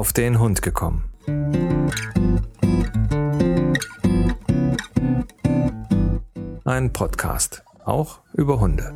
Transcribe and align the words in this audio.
auf 0.00 0.14
den 0.14 0.38
Hund 0.38 0.62
gekommen. 0.62 1.04
Ein 6.64 6.90
Podcast, 6.94 7.62
auch 7.84 8.20
über 8.32 8.60
Hunde. 8.60 8.94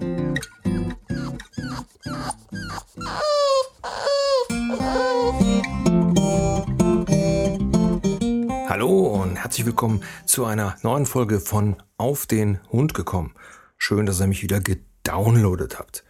Hallo 8.67 9.01
und 9.09 9.37
herzlich 9.37 9.67
willkommen 9.67 10.03
zu 10.25 10.47
einer 10.47 10.79
neuen 10.81 11.05
Folge 11.05 11.39
von 11.39 11.77
Auf 11.99 12.25
den 12.25 12.61
Hund 12.73 12.95
gekommen. 12.95 13.35
Schön, 13.77 14.07
dass 14.07 14.23
ihr 14.23 14.27
mich 14.27 14.43
wieder 14.43 14.61
gedownloadet 14.61 15.79
habt. 15.79 16.03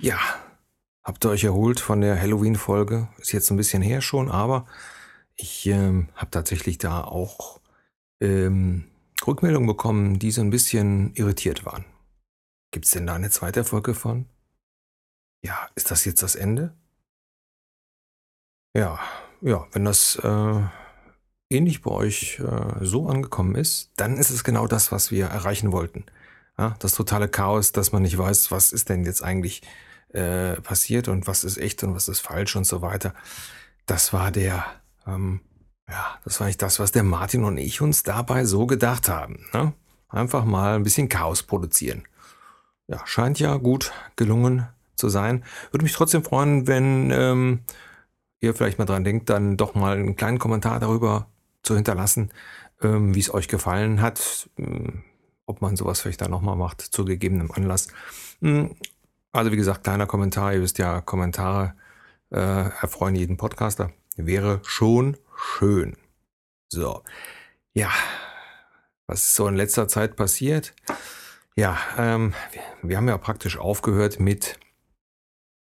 Ja, 0.00 0.20
Habt 1.04 1.24
ihr 1.24 1.30
euch 1.30 1.44
erholt 1.44 1.80
von 1.80 2.00
der 2.00 2.20
Halloween-Folge? 2.20 3.08
Ist 3.18 3.32
jetzt 3.32 3.50
ein 3.50 3.56
bisschen 3.56 3.82
her 3.82 4.00
schon, 4.00 4.30
aber 4.30 4.66
ich 5.34 5.66
ähm, 5.66 6.08
habe 6.14 6.30
tatsächlich 6.30 6.78
da 6.78 7.02
auch 7.02 7.60
ähm, 8.20 8.84
Rückmeldungen 9.26 9.66
bekommen, 9.66 10.18
die 10.20 10.30
so 10.30 10.42
ein 10.42 10.50
bisschen 10.50 11.12
irritiert 11.14 11.64
waren. 11.64 11.84
Gibt 12.70 12.84
es 12.84 12.92
denn 12.92 13.06
da 13.06 13.14
eine 13.14 13.30
zweite 13.30 13.64
Folge 13.64 13.94
von? 13.94 14.26
Ja, 15.44 15.68
ist 15.74 15.90
das 15.90 16.04
jetzt 16.04 16.22
das 16.22 16.36
Ende? 16.36 16.72
Ja, 18.76 19.00
ja, 19.40 19.66
wenn 19.72 19.84
das 19.84 20.16
äh, 20.22 20.62
ähnlich 21.50 21.82
bei 21.82 21.90
euch 21.90 22.38
äh, 22.38 22.84
so 22.84 23.08
angekommen 23.08 23.56
ist, 23.56 23.90
dann 23.96 24.16
ist 24.16 24.30
es 24.30 24.44
genau 24.44 24.68
das, 24.68 24.92
was 24.92 25.10
wir 25.10 25.26
erreichen 25.26 25.72
wollten. 25.72 26.04
Ja, 26.56 26.76
das 26.78 26.94
totale 26.94 27.28
Chaos, 27.28 27.72
dass 27.72 27.90
man 27.90 28.02
nicht 28.02 28.16
weiß, 28.16 28.52
was 28.52 28.72
ist 28.72 28.88
denn 28.88 29.04
jetzt 29.04 29.22
eigentlich 29.22 29.62
äh, 30.12 30.60
passiert 30.60 31.08
und 31.08 31.26
was 31.26 31.44
ist 31.44 31.58
echt 31.58 31.82
und 31.82 31.94
was 31.94 32.08
ist 32.08 32.20
falsch 32.20 32.56
und 32.56 32.64
so 32.64 32.82
weiter. 32.82 33.14
Das 33.86 34.12
war 34.12 34.30
der, 34.30 34.64
ähm, 35.06 35.40
ja, 35.88 36.18
das 36.24 36.40
war 36.40 36.46
nicht 36.46 36.62
das, 36.62 36.78
was 36.78 36.92
der 36.92 37.02
Martin 37.02 37.44
und 37.44 37.58
ich 37.58 37.80
uns 37.80 38.02
dabei 38.02 38.44
so 38.44 38.66
gedacht 38.66 39.08
haben. 39.08 39.46
Ne? 39.52 39.72
Einfach 40.08 40.44
mal 40.44 40.76
ein 40.76 40.82
bisschen 40.82 41.08
Chaos 41.08 41.42
produzieren. 41.42 42.04
Ja, 42.86 43.00
scheint 43.06 43.38
ja 43.38 43.56
gut 43.56 43.92
gelungen 44.16 44.66
zu 44.96 45.08
sein. 45.08 45.44
Würde 45.70 45.84
mich 45.84 45.94
trotzdem 45.94 46.22
freuen, 46.24 46.66
wenn 46.66 47.10
ähm, 47.10 47.60
ihr 48.40 48.54
vielleicht 48.54 48.78
mal 48.78 48.84
dran 48.84 49.04
denkt, 49.04 49.30
dann 49.30 49.56
doch 49.56 49.74
mal 49.74 49.96
einen 49.96 50.16
kleinen 50.16 50.38
Kommentar 50.38 50.80
darüber 50.80 51.26
zu 51.62 51.74
hinterlassen, 51.74 52.30
ähm, 52.82 53.14
wie 53.14 53.20
es 53.20 53.32
euch 53.32 53.48
gefallen 53.48 54.02
hat, 54.02 54.50
ähm, 54.58 55.04
ob 55.46 55.62
man 55.62 55.76
sowas 55.76 56.00
vielleicht 56.00 56.20
dann 56.20 56.30
nochmal 56.30 56.56
macht, 56.56 56.80
zu 56.82 57.04
gegebenem 57.04 57.50
Anlass. 57.50 57.88
Also 59.32 59.50
wie 59.50 59.56
gesagt, 59.56 59.84
kleiner 59.84 60.06
Kommentar, 60.06 60.52
ihr 60.52 60.60
wisst 60.60 60.78
ja, 60.78 61.00
Kommentare 61.00 61.74
äh, 62.30 62.36
erfreuen 62.36 63.14
jeden 63.14 63.38
Podcaster. 63.38 63.90
Wäre 64.16 64.60
schon 64.62 65.16
schön. 65.34 65.96
So, 66.68 67.02
ja, 67.72 67.90
was 69.06 69.24
ist 69.24 69.34
so 69.34 69.48
in 69.48 69.56
letzter 69.56 69.88
Zeit 69.88 70.16
passiert? 70.16 70.74
Ja, 71.56 71.78
ähm, 71.96 72.34
wir 72.82 72.96
haben 72.98 73.08
ja 73.08 73.16
praktisch 73.18 73.58
aufgehört 73.58 74.20
mit 74.20 74.58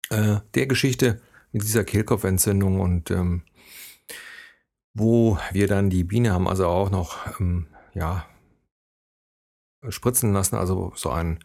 äh, 0.09 0.39
der 0.55 0.65
Geschichte, 0.65 1.21
mit 1.51 1.63
dieser 1.63 1.83
Kehlkopfentzündung 1.83 2.79
und 2.79 3.11
ähm, 3.11 3.43
wo 4.93 5.37
wir 5.51 5.67
dann 5.67 5.89
die 5.89 6.03
Biene 6.03 6.33
haben 6.33 6.47
also 6.47 6.67
auch 6.67 6.89
noch 6.89 7.39
ähm, 7.39 7.67
ja 7.93 8.25
spritzen 9.89 10.33
lassen, 10.33 10.55
also 10.55 10.93
so 10.95 11.09
ein 11.09 11.39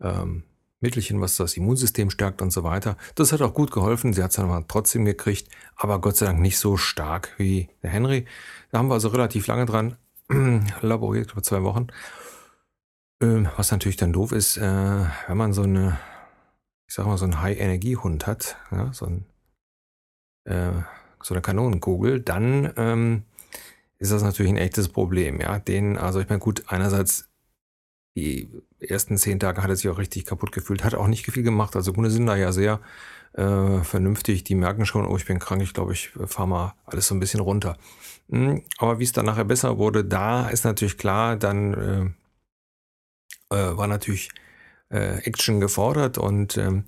ähm, 0.00 0.44
Mittelchen, 0.82 1.20
was 1.20 1.36
das 1.36 1.56
Immunsystem 1.56 2.10
stärkt 2.10 2.42
und 2.42 2.50
so 2.50 2.64
weiter. 2.64 2.96
Das 3.14 3.32
hat 3.32 3.40
auch 3.40 3.54
gut 3.54 3.70
geholfen. 3.70 4.12
Sie 4.12 4.22
hat 4.22 4.30
es 4.30 4.36
dann 4.36 4.64
trotzdem 4.68 5.04
gekriegt, 5.04 5.48
aber 5.76 6.00
Gott 6.00 6.16
sei 6.16 6.26
Dank 6.26 6.40
nicht 6.40 6.58
so 6.58 6.76
stark 6.76 7.34
wie 7.38 7.68
der 7.82 7.90
Henry. 7.90 8.26
Da 8.70 8.78
haben 8.78 8.88
wir 8.88 8.94
also 8.94 9.08
relativ 9.08 9.46
lange 9.46 9.66
dran 9.66 9.96
laboriert, 10.80 11.32
über 11.32 11.42
zwei 11.42 11.62
Wochen. 11.62 11.86
Ähm, 13.22 13.48
was 13.56 13.70
natürlich 13.70 13.96
dann 13.96 14.12
doof 14.12 14.32
ist, 14.32 14.56
äh, 14.56 15.06
wenn 15.28 15.36
man 15.36 15.52
so 15.52 15.62
eine, 15.62 15.98
ich 16.88 16.94
sag 16.94 17.06
mal, 17.06 17.18
so 17.18 17.24
einen 17.24 17.40
High-Energie-Hund 17.40 18.26
hat, 18.26 18.56
ja, 18.72 18.92
so, 18.92 19.06
ein, 19.06 19.26
äh, 20.44 20.72
so 21.22 21.34
eine 21.34 21.42
Kanonenkugel, 21.42 22.20
dann 22.20 22.72
ähm, 22.76 23.22
ist 23.98 24.10
das 24.10 24.24
natürlich 24.24 24.50
ein 24.50 24.58
echtes 24.58 24.88
Problem. 24.88 25.40
Ja, 25.40 25.60
den, 25.60 25.96
also 25.96 26.18
ich 26.18 26.28
meine, 26.28 26.40
gut, 26.40 26.64
einerseits 26.66 27.28
die 28.16 28.50
ersten 28.88 29.16
zehn 29.16 29.40
Tage 29.40 29.62
hat 29.62 29.70
er 29.70 29.76
sich 29.76 29.88
auch 29.88 29.98
richtig 29.98 30.24
kaputt 30.24 30.52
gefühlt, 30.52 30.84
hat 30.84 30.94
auch 30.94 31.06
nicht 31.06 31.26
viel 31.26 31.42
gemacht. 31.42 31.76
Also 31.76 31.94
Hunde 31.94 32.10
sind 32.10 32.26
da 32.26 32.36
ja 32.36 32.52
sehr 32.52 32.80
äh, 33.34 33.80
vernünftig. 33.82 34.44
Die 34.44 34.54
merken 34.54 34.86
schon, 34.86 35.06
oh, 35.06 35.16
ich 35.16 35.26
bin 35.26 35.38
krank, 35.38 35.62
ich 35.62 35.74
glaube, 35.74 35.92
ich 35.92 36.10
fahre 36.26 36.48
mal 36.48 36.74
alles 36.84 37.08
so 37.08 37.14
ein 37.14 37.20
bisschen 37.20 37.40
runter. 37.40 37.76
Mhm. 38.28 38.62
Aber 38.78 38.98
wie 38.98 39.04
es 39.04 39.12
dann 39.12 39.26
nachher 39.26 39.44
besser 39.44 39.78
wurde, 39.78 40.04
da 40.04 40.48
ist 40.48 40.64
natürlich 40.64 40.98
klar, 40.98 41.36
dann 41.36 42.14
äh, 43.50 43.56
äh, 43.56 43.76
war 43.76 43.86
natürlich 43.86 44.30
äh, 44.90 45.18
Action 45.24 45.60
gefordert 45.60 46.18
und 46.18 46.56
ähm, 46.56 46.84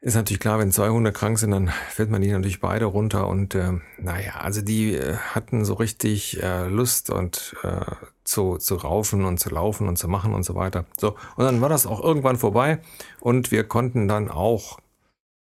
ist 0.00 0.14
natürlich 0.14 0.40
klar, 0.40 0.58
wenn 0.58 0.72
zwei 0.72 0.90
Hunde 0.90 1.10
krank 1.10 1.38
sind, 1.38 1.50
dann 1.50 1.68
fällt 1.68 2.10
man 2.10 2.22
die 2.22 2.30
natürlich 2.30 2.60
beide 2.60 2.84
runter. 2.84 3.28
Und 3.28 3.54
äh, 3.54 3.72
naja, 3.98 4.36
also 4.36 4.62
die 4.62 4.94
äh, 4.94 5.16
hatten 5.16 5.64
so 5.64 5.74
richtig 5.74 6.42
äh, 6.42 6.66
Lust 6.68 7.10
und 7.10 7.56
äh, 7.62 7.80
zu, 8.24 8.58
zu 8.58 8.76
raufen 8.76 9.24
und 9.24 9.38
zu 9.38 9.50
laufen 9.50 9.88
und 9.88 9.96
zu 9.96 10.08
machen 10.08 10.34
und 10.34 10.44
so 10.44 10.54
weiter. 10.54 10.84
So, 10.98 11.16
und 11.36 11.44
dann 11.44 11.60
war 11.60 11.68
das 11.68 11.86
auch 11.86 12.02
irgendwann 12.02 12.36
vorbei 12.36 12.78
und 13.20 13.50
wir 13.50 13.64
konnten 13.64 14.06
dann 14.06 14.30
auch 14.30 14.78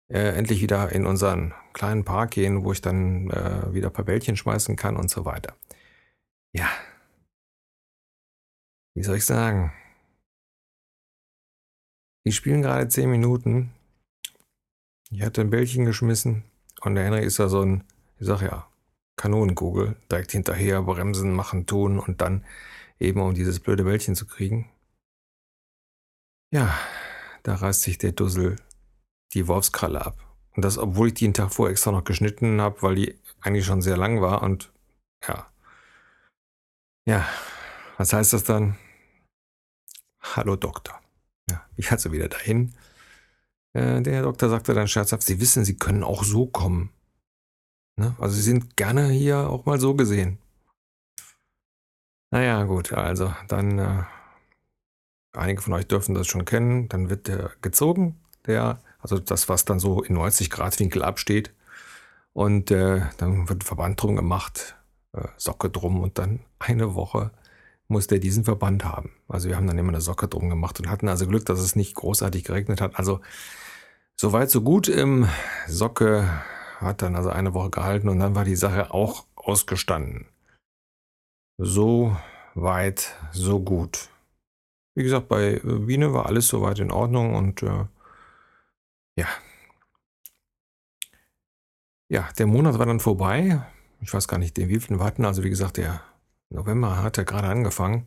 äh, 0.09 0.37
endlich 0.37 0.61
wieder 0.63 0.93
in 0.93 1.07
unseren 1.07 1.55
kleinen 1.73 2.05
Park 2.05 2.33
gehen, 2.33 2.65
wo 2.65 2.73
ich 2.73 2.81
dann 2.81 3.31
äh, 3.31 3.75
wieder 3.75 3.89
ein 3.89 3.93
paar 3.93 4.05
Bällchen 4.05 4.37
schmeißen 4.37 4.77
kann 4.77 4.97
und 4.97 5.11
so 5.11 5.25
weiter. 5.25 5.55
Ja. 6.53 6.69
Wie 8.95 9.03
soll 9.03 9.17
ich 9.17 9.25
sagen? 9.25 9.73
Die 12.27 12.33
spielen 12.33 12.63
gerade 12.63 12.89
zehn 12.89 13.11
Minuten 13.11 13.74
ich 15.15 15.23
hatte 15.23 15.41
ein 15.41 15.51
Bällchen 15.51 15.85
geschmissen 15.85 16.45
und 16.81 16.97
der 16.97 17.05
Henry 17.05 17.25
ist 17.25 17.39
da 17.39 17.49
so 17.49 17.63
ein, 17.63 17.85
ich 18.19 18.27
sag 18.27 18.43
ja, 18.43 18.69
Kanonenkugel, 19.17 19.97
direkt 20.11 20.33
hinterher, 20.33 20.83
bremsen, 20.83 21.33
machen, 21.33 21.67
tun 21.67 22.01
und 22.01 22.21
dann 22.21 22.45
eben 22.99 23.21
um 23.21 23.33
dieses 23.33 23.61
blöde 23.61 23.85
Bällchen 23.85 24.17
zu 24.17 24.27
kriegen. 24.27 24.71
Ja, 26.53 26.77
da 27.45 27.55
reißt 27.55 27.83
sich 27.83 27.99
der 27.99 28.13
Dussel 28.13 28.57
die 29.35 29.47
Wolfskralle 29.47 30.05
ab. 30.05 30.19
Und 30.57 30.65
das, 30.65 30.79
obwohl 30.79 31.09
ich 31.09 31.15
die 31.15 31.25
einen 31.25 31.35
Tag 31.35 31.53
vorher 31.53 31.73
extra 31.73 31.93
noch 31.93 32.05
geschnitten 32.05 32.61
habe, 32.61 32.83
weil 32.83 32.97
die 32.97 33.19
eigentlich 33.41 33.67
schon 33.67 33.83
sehr 33.83 33.97
lang 33.97 34.21
war 34.21 34.43
und 34.43 34.73
ja. 35.27 35.49
Ja, 37.07 37.29
was 37.99 38.13
heißt 38.13 38.33
das 38.33 38.45
dann? 38.45 38.77
Hallo 40.23 40.57
Doktor. 40.57 41.01
Ja, 41.51 41.65
ich 41.77 41.91
hatte 41.91 42.11
wieder 42.11 42.29
dahin 42.29 42.75
äh, 43.75 44.01
der 44.01 44.23
Doktor 44.23 44.49
sagte 44.49 44.73
dann 44.75 44.89
scherzhaft, 44.89 45.25
Sie 45.25 45.41
wissen, 45.41 45.65
Sie 45.65 45.77
können 45.77 46.03
auch 46.03 46.25
so 46.25 46.47
kommen. 46.47 46.91
Ne? 47.97 48.15
Also 48.19 48.37
Sie 48.37 48.43
sind 48.43 48.77
gerne 48.77 49.09
hier 49.09 49.51
auch 49.51 49.67
mal 49.67 49.79
so 49.79 49.95
gesehen. 49.95 50.39
Naja, 52.31 52.65
gut, 52.65 52.93
also 52.93 53.33
dann, 53.47 53.79
äh, 53.79 54.03
einige 55.33 55.63
von 55.63 55.73
euch 55.73 55.87
dürfen 55.87 56.15
das 56.15 56.27
schon 56.27 56.45
kennen, 56.45 56.89
dann 56.89 57.09
wird 57.11 57.29
der 57.29 57.53
gezogen, 57.61 58.19
der, 58.47 58.81
also 58.99 59.19
das, 59.19 59.49
was 59.49 59.65
dann 59.65 59.79
so 59.79 60.03
in 60.03 60.15
90 60.15 60.51
Grad 60.51 60.79
Winkel 60.81 61.03
absteht. 61.03 61.53
Und 62.33 62.73
äh, 62.73 63.03
dann 63.19 63.49
wird 63.49 63.63
Verband 63.63 64.03
drum 64.03 64.17
gemacht, 64.17 64.77
äh, 65.13 65.29
Socke 65.37 65.71
drum 65.71 66.01
und 66.01 66.19
dann 66.19 66.41
eine 66.59 66.97
Woche 66.97 67.31
muss 67.89 68.07
der 68.07 68.19
diesen 68.19 68.45
Verband 68.45 68.85
haben. 68.85 69.13
Also 69.29 69.49
wir 69.49 69.57
haben 69.57 69.67
dann 69.67 69.79
immer 69.79 69.91
eine 69.91 70.01
Socke 70.01 70.29
drum 70.29 70.49
gemacht 70.51 70.81
und 70.81 70.89
hatten 70.89 71.09
also 71.09 71.27
Glück, 71.27 71.45
dass 71.47 71.61
es 71.61 71.77
nicht 71.77 71.95
großartig 71.95 72.45
geregnet 72.45 72.81
hat. 72.81 72.99
Also 72.99 73.21
Soweit, 74.17 74.51
so 74.51 74.61
gut. 74.61 74.89
Im 74.89 75.29
Socke 75.67 76.29
hat 76.79 77.03
dann 77.03 77.17
also 77.17 77.31
eine 77.31 77.53
Woche 77.53 77.71
gehalten 77.71 78.09
und 78.09 78.21
dann 78.21 78.35
war 78.35 78.45
die 78.45 78.57
Sache 78.57 78.93
auch 78.93 79.27
ausgestanden. 79.35 80.27
So 81.59 82.17
weit, 82.55 83.17
so 83.33 83.61
gut. 83.61 84.09
Wie 84.95 85.03
gesagt, 85.03 85.29
bei 85.29 85.61
Biene 85.61 86.13
war 86.13 86.27
alles 86.27 86.49
soweit 86.49 86.79
in 86.79 86.93
Ordnung 86.93 87.35
und 87.35 87.63
äh, 87.63 87.87
ja. 89.17 89.27
Ja, 92.09 92.29
der 92.39 92.47
Monat 92.47 92.79
war 92.79 92.87
dann 92.87 93.01
vorbei. 93.01 93.63
Ich 94.01 94.15
weiß 94.15 94.29
gar 94.29 94.39
nicht, 94.39 94.57
den 94.57 94.69
wievielten 94.69 95.01
wir 95.01 95.05
hatten. 95.05 95.25
Also 95.25 95.43
wie 95.43 95.51
gesagt, 95.51 95.77
der 95.77 96.03
November 96.55 97.03
hat 97.03 97.17
ja 97.17 97.25
gerade 97.25 97.49
angefangen. 97.49 98.07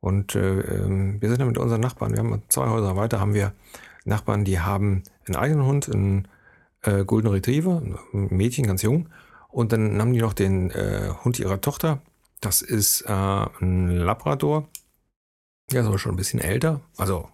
Und 0.00 0.34
äh, 0.34 0.60
ähm, 0.60 1.20
wir 1.20 1.28
sind 1.28 1.40
dann 1.40 1.48
mit 1.48 1.58
unseren 1.58 1.80
Nachbarn, 1.80 2.12
wir 2.12 2.18
haben 2.18 2.42
zwei 2.48 2.68
Häuser 2.68 2.96
weiter, 2.96 3.20
haben 3.20 3.34
wir 3.34 3.52
Nachbarn, 4.04 4.44
die 4.44 4.60
haben 4.60 5.02
einen 5.26 5.36
eigenen 5.36 5.64
Hund, 5.64 5.90
einen 5.90 6.28
äh, 6.82 7.04
Golden 7.04 7.28
Retriever, 7.28 7.82
ein 8.12 8.28
Mädchen, 8.30 8.66
ganz 8.66 8.82
jung. 8.82 9.08
Und 9.48 9.72
dann 9.72 10.00
haben 10.00 10.12
die 10.12 10.20
noch 10.20 10.32
den 10.32 10.70
äh, 10.70 11.10
Hund 11.24 11.38
ihrer 11.38 11.60
Tochter. 11.60 12.02
Das 12.40 12.60
ist 12.60 13.02
äh, 13.02 13.12
ein 13.12 13.88
Labrador. 13.88 14.68
Der 15.72 15.80
ist 15.80 15.86
aber 15.86 15.98
schon 15.98 16.12
ein 16.12 16.16
bisschen 16.16 16.40
älter. 16.40 16.80
Also, 16.98 17.28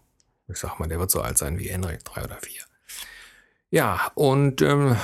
ich 0.46 0.58
sag 0.58 0.78
mal, 0.78 0.88
der 0.88 1.00
wird 1.00 1.10
so 1.10 1.22
alt 1.22 1.38
sein 1.38 1.58
wie 1.58 1.70
Henry, 1.70 1.98
drei 2.04 2.22
oder 2.22 2.36
vier. 2.36 2.62
Ja, 3.70 4.12
und 4.14 4.62
ähm, 4.62 4.96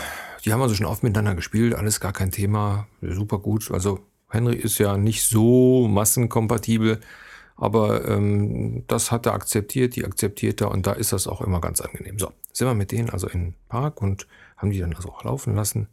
die 0.45 0.53
haben 0.53 0.63
also 0.63 0.75
schon 0.75 0.87
oft 0.87 1.03
miteinander 1.03 1.35
gespielt, 1.35 1.75
alles 1.75 1.99
gar 1.99 2.13
kein 2.13 2.31
Thema, 2.31 2.87
super 3.01 3.39
gut. 3.39 3.71
Also 3.73 4.07
Henry 4.29 4.57
ist 4.57 4.79
ja 4.79 4.97
nicht 4.97 5.25
so 5.29 5.89
massenkompatibel, 5.89 7.01
aber 7.57 8.07
ähm, 8.09 8.85
das 8.87 9.11
hat 9.11 9.27
er 9.27 9.35
akzeptiert, 9.35 9.97
die 9.97 10.05
akzeptiert 10.05 10.61
er 10.61 10.71
und 10.71 10.87
da 10.87 10.93
ist 10.93 11.13
das 11.13 11.27
auch 11.27 11.41
immer 11.41 11.61
ganz 11.61 11.81
angenehm. 11.81 12.19
So, 12.19 12.33
sind 12.53 12.67
wir 12.69 12.75
mit 12.75 12.93
denen 12.93 13.11
also 13.11 13.29
in 13.29 13.41
den 13.41 13.55
Park 13.69 14.03
und 14.03 14.27
haben 14.57 14.71
die 14.71 14.81
dann 14.81 14.95
also 14.95 15.11
auch 15.11 15.25
laufen 15.25 15.55
lassen. 15.55 15.89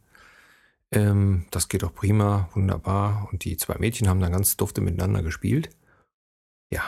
Ähm, 0.92 1.46
das 1.50 1.68
geht 1.68 1.84
auch 1.84 1.94
prima, 1.94 2.48
wunderbar. 2.54 3.28
Und 3.32 3.44
die 3.44 3.56
zwei 3.56 3.76
Mädchen 3.78 4.08
haben 4.08 4.20
dann 4.20 4.32
ganz 4.32 4.56
dufte 4.56 4.80
miteinander 4.80 5.22
gespielt. 5.22 5.70
Ja, 6.70 6.82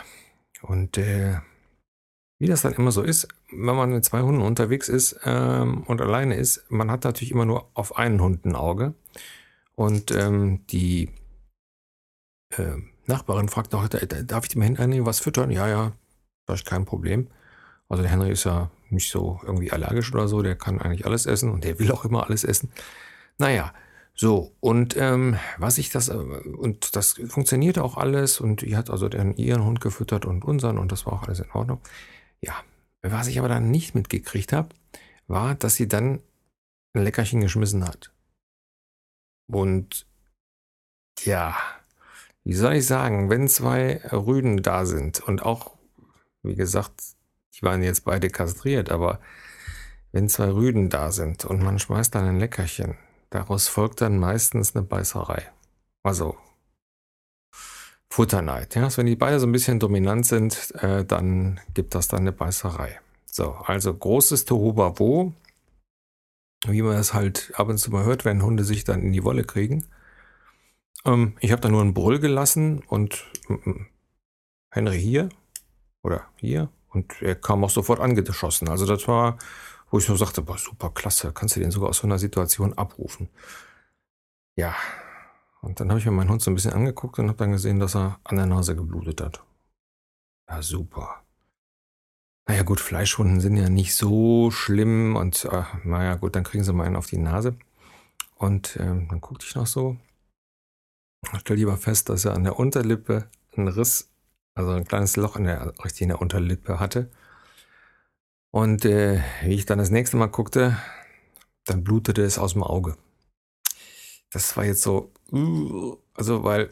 und 0.62 0.98
äh, 0.98 1.40
wie 2.38 2.46
das 2.46 2.62
dann 2.62 2.74
immer 2.74 2.92
so 2.92 3.02
ist, 3.02 3.28
wenn 3.50 3.76
man 3.76 3.90
mit 3.90 4.04
zwei 4.04 4.20
Hunden 4.20 4.42
unterwegs 4.42 4.88
ist 4.88 5.18
ähm, 5.24 5.84
und 5.84 6.00
alleine 6.00 6.36
ist, 6.36 6.70
man 6.70 6.90
hat 6.90 7.04
natürlich 7.04 7.30
immer 7.30 7.46
nur 7.46 7.70
auf 7.74 7.96
einen 7.96 8.20
Hund 8.20 8.44
ein 8.44 8.56
Auge. 8.56 8.94
Und 9.74 10.10
ähm, 10.10 10.66
die 10.68 11.10
äh, 12.50 12.76
Nachbarin 13.06 13.48
fragt 13.48 13.72
noch, 13.72 13.88
darf 13.88 14.44
ich 14.44 14.50
dem 14.50 14.62
Henry 14.62 15.04
was 15.04 15.20
füttern? 15.20 15.50
Ja, 15.50 15.68
ja, 15.68 15.92
das 16.46 16.60
ist 16.60 16.66
kein 16.66 16.84
Problem. 16.84 17.28
Also 17.88 18.02
der 18.02 18.10
Henry 18.10 18.32
ist 18.32 18.44
ja 18.44 18.70
nicht 18.90 19.10
so 19.10 19.40
irgendwie 19.44 19.70
allergisch 19.70 20.12
oder 20.12 20.28
so, 20.28 20.42
der 20.42 20.56
kann 20.56 20.80
eigentlich 20.80 21.06
alles 21.06 21.26
essen 21.26 21.50
und 21.50 21.64
der 21.64 21.78
will 21.78 21.92
auch 21.92 22.04
immer 22.04 22.24
alles 22.24 22.44
essen. 22.44 22.72
Naja, 23.38 23.72
so, 24.14 24.54
und 24.60 24.96
ähm, 24.96 25.36
was 25.58 25.78
ich 25.78 25.90
das, 25.90 26.08
äh, 26.08 26.14
und 26.14 26.96
das 26.96 27.12
funktionierte 27.28 27.84
auch 27.84 27.96
alles 27.96 28.40
und 28.40 28.62
die 28.62 28.76
hat 28.76 28.90
also 28.90 29.08
dann 29.08 29.36
ihren 29.36 29.64
Hund 29.64 29.80
gefüttert 29.80 30.24
und 30.24 30.44
unseren 30.44 30.78
und 30.78 30.90
das 30.90 31.06
war 31.06 31.12
auch 31.12 31.24
alles 31.24 31.40
in 31.40 31.50
Ordnung. 31.52 31.80
Ja, 32.40 32.54
was 33.02 33.28
ich 33.28 33.38
aber 33.38 33.48
dann 33.48 33.70
nicht 33.70 33.94
mitgekriegt 33.94 34.52
habe, 34.52 34.70
war, 35.26 35.54
dass 35.54 35.74
sie 35.74 35.86
dann 35.86 36.20
ein 36.94 37.04
Leckerchen 37.04 37.40
geschmissen 37.40 37.86
hat. 37.86 38.12
Und 39.52 40.06
ja, 41.24 41.56
wie 42.46 42.54
soll 42.54 42.74
ich 42.74 42.86
sagen, 42.86 43.28
wenn 43.28 43.48
zwei 43.48 44.00
Rüden 44.12 44.62
da 44.62 44.86
sind 44.86 45.18
und 45.18 45.42
auch, 45.42 45.72
wie 46.44 46.54
gesagt, 46.54 47.02
die 47.52 47.62
waren 47.62 47.82
jetzt 47.82 48.04
beide 48.04 48.30
kastriert, 48.30 48.92
aber 48.92 49.18
wenn 50.12 50.28
zwei 50.28 50.52
Rüden 50.52 50.88
da 50.88 51.10
sind 51.10 51.44
und 51.44 51.60
man 51.60 51.80
schmeißt 51.80 52.14
dann 52.14 52.24
ein 52.24 52.38
Leckerchen, 52.38 52.94
daraus 53.30 53.66
folgt 53.66 54.00
dann 54.00 54.18
meistens 54.18 54.76
eine 54.76 54.84
Beißerei. 54.84 55.42
Also 56.04 56.36
Futterneid. 58.08 58.76
Ja? 58.76 58.84
Also 58.84 58.98
wenn 58.98 59.06
die 59.06 59.16
beide 59.16 59.40
so 59.40 59.48
ein 59.48 59.52
bisschen 59.52 59.80
dominant 59.80 60.24
sind, 60.24 60.72
äh, 60.76 61.04
dann 61.04 61.58
gibt 61.74 61.96
das 61.96 62.06
dann 62.06 62.20
eine 62.20 62.32
Beißerei. 62.32 63.00
So, 63.24 63.54
also 63.54 63.92
großes 63.92 64.44
Tohuwabo, 64.44 65.32
wie 66.68 66.82
man 66.82 66.96
es 66.96 67.12
halt 67.12 67.52
ab 67.56 67.68
und 67.68 67.78
zu 67.78 67.90
mal 67.90 68.04
hört, 68.04 68.24
wenn 68.24 68.44
Hunde 68.44 68.62
sich 68.62 68.84
dann 68.84 69.02
in 69.02 69.12
die 69.12 69.24
Wolle 69.24 69.42
kriegen. 69.42 69.84
Ähm, 71.06 71.36
ich 71.40 71.52
habe 71.52 71.62
da 71.62 71.68
nur 71.68 71.80
einen 71.80 71.94
Brüll 71.94 72.18
gelassen 72.18 72.82
und 72.88 73.24
äh, 73.48 73.56
Henry 74.70 75.00
hier 75.00 75.28
oder 76.02 76.26
hier 76.36 76.68
und 76.90 77.22
er 77.22 77.36
kam 77.36 77.64
auch 77.64 77.70
sofort 77.70 78.00
angeschossen. 78.00 78.68
Also 78.68 78.86
das 78.86 79.06
war, 79.08 79.38
wo 79.90 79.98
ich 79.98 80.08
nur 80.08 80.18
sagte, 80.18 80.42
boah, 80.42 80.58
super 80.58 80.90
klasse, 80.90 81.32
kannst 81.32 81.56
du 81.56 81.60
den 81.60 81.70
sogar 81.70 81.90
aus 81.90 81.98
so 81.98 82.06
einer 82.06 82.18
Situation 82.18 82.74
abrufen. 82.74 83.28
Ja, 84.56 84.74
und 85.60 85.80
dann 85.80 85.90
habe 85.90 86.00
ich 86.00 86.06
mir 86.06 86.12
meinen 86.12 86.30
Hund 86.30 86.42
so 86.42 86.50
ein 86.50 86.54
bisschen 86.54 86.72
angeguckt 86.72 87.18
und 87.18 87.28
habe 87.28 87.38
dann 87.38 87.52
gesehen, 87.52 87.80
dass 87.80 87.94
er 87.94 88.18
an 88.24 88.36
der 88.36 88.46
Nase 88.46 88.74
geblutet 88.76 89.20
hat. 89.20 89.42
Ja, 90.48 90.62
super. 90.62 91.22
Naja 92.48 92.62
gut, 92.62 92.80
Fleischwunden 92.80 93.40
sind 93.40 93.56
ja 93.56 93.68
nicht 93.68 93.94
so 93.96 94.50
schlimm 94.52 95.16
und 95.16 95.44
äh, 95.46 95.64
naja 95.84 96.14
gut, 96.14 96.36
dann 96.36 96.44
kriegen 96.44 96.62
sie 96.62 96.72
mal 96.72 96.84
einen 96.84 96.96
auf 96.96 97.06
die 97.08 97.18
Nase. 97.18 97.56
Und 98.36 98.76
ähm, 98.80 99.08
dann 99.08 99.20
guckte 99.20 99.46
ich 99.48 99.56
noch 99.56 99.66
so 99.66 99.96
Stell 101.40 101.56
lieber 101.56 101.76
fest, 101.76 102.08
dass 102.08 102.24
er 102.24 102.34
an 102.34 102.44
der 102.44 102.58
Unterlippe 102.58 103.28
einen 103.56 103.68
Riss, 103.68 104.10
also 104.54 104.70
ein 104.72 104.84
kleines 104.84 105.16
Loch 105.16 105.36
in 105.36 105.44
der, 105.44 105.72
richtig 105.84 106.02
in 106.02 106.08
der 106.08 106.20
Unterlippe 106.20 106.78
hatte. 106.80 107.10
Und 108.50 108.84
äh, 108.84 109.20
wie 109.42 109.54
ich 109.54 109.66
dann 109.66 109.78
das 109.78 109.90
nächste 109.90 110.16
Mal 110.16 110.28
guckte, 110.28 110.76
dann 111.64 111.84
blutete 111.84 112.22
es 112.22 112.38
aus 112.38 112.54
dem 112.54 112.62
Auge. 112.62 112.96
Das 114.30 114.56
war 114.56 114.64
jetzt 114.64 114.82
so, 114.82 115.12
also 116.14 116.44
weil, 116.44 116.70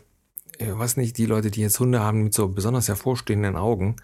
ich 0.58 0.76
weiß 0.76 0.96
nicht, 0.96 1.18
die 1.18 1.26
Leute, 1.26 1.50
die 1.50 1.60
jetzt 1.60 1.80
Hunde 1.80 2.00
haben 2.00 2.24
mit 2.24 2.34
so 2.34 2.48
besonders 2.48 2.88
hervorstehenden 2.88 3.56
Augen, 3.56 3.96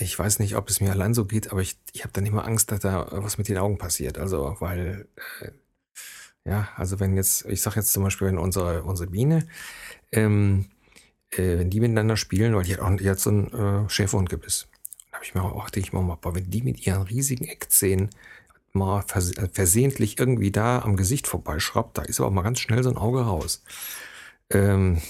ich 0.00 0.18
weiß 0.18 0.38
nicht, 0.38 0.56
ob 0.56 0.68
es 0.68 0.80
mir 0.80 0.90
allein 0.90 1.14
so 1.14 1.26
geht, 1.26 1.52
aber 1.52 1.60
ich, 1.60 1.78
ich 1.92 2.02
habe 2.04 2.12
dann 2.12 2.26
immer 2.26 2.46
Angst, 2.46 2.72
dass 2.72 2.80
da 2.80 3.08
was 3.10 3.38
mit 3.38 3.48
den 3.48 3.58
Augen 3.58 3.78
passiert. 3.78 4.18
Also, 4.18 4.56
weil 4.60 5.08
äh, 5.42 5.50
ja, 6.44 6.68
also 6.76 7.00
wenn 7.00 7.14
jetzt, 7.14 7.44
ich 7.46 7.62
sage 7.62 7.76
jetzt 7.76 7.92
zum 7.92 8.02
Beispiel, 8.02 8.28
wenn 8.28 8.38
unsere, 8.38 8.82
unsere 8.82 9.10
Biene, 9.10 9.46
ähm, 10.12 10.66
äh, 11.30 11.58
wenn 11.58 11.70
die 11.70 11.80
miteinander 11.80 12.16
spielen, 12.16 12.54
weil 12.54 12.64
die 12.64 12.74
hat 12.74 12.80
auch 12.80 12.96
die 12.96 13.10
hat 13.10 13.20
so 13.20 13.30
ein 13.30 13.52
äh, 13.52 13.88
Schäferhundgebiss. 13.88 14.68
Da 15.10 15.16
habe 15.16 15.24
ich 15.24 15.34
mir 15.34 15.42
auch, 15.42 15.70
denke 15.70 15.88
ich 15.88 15.92
mir 15.92 16.02
mal, 16.02 16.16
boah, 16.16 16.34
wenn 16.34 16.50
die 16.50 16.62
mit 16.62 16.86
ihren 16.86 17.02
riesigen 17.02 17.44
Eckzähnen 17.44 18.10
mal 18.72 19.02
vers 19.02 19.32
versehentlich 19.52 20.18
irgendwie 20.18 20.52
da 20.52 20.80
am 20.80 20.96
Gesicht 20.96 21.26
vorbeischraubt, 21.26 21.98
da 21.98 22.02
ist 22.02 22.20
aber 22.20 22.30
mal 22.30 22.42
ganz 22.42 22.60
schnell 22.60 22.82
so 22.82 22.90
ein 22.90 22.96
Auge 22.96 23.22
raus. 23.22 23.62
Ähm, 24.50 25.00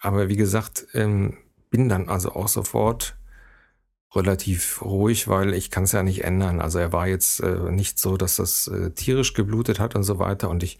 aber 0.00 0.28
wie 0.28 0.36
gesagt, 0.36 0.86
ähm, 0.94 1.36
bin 1.70 1.88
dann 1.88 2.08
also 2.08 2.32
auch 2.32 2.48
sofort 2.48 3.16
relativ 4.14 4.82
ruhig, 4.82 5.28
weil 5.28 5.54
ich 5.54 5.70
kann 5.70 5.84
es 5.84 5.92
ja 5.92 6.02
nicht 6.02 6.24
ändern. 6.24 6.60
Also 6.60 6.78
er 6.78 6.92
war 6.92 7.06
jetzt 7.06 7.40
äh, 7.40 7.70
nicht 7.70 7.98
so, 7.98 8.16
dass 8.16 8.36
das 8.36 8.66
äh, 8.68 8.90
tierisch 8.90 9.34
geblutet 9.34 9.78
hat 9.78 9.94
und 9.94 10.02
so 10.02 10.18
weiter. 10.18 10.50
Und 10.50 10.62
ich, 10.62 10.78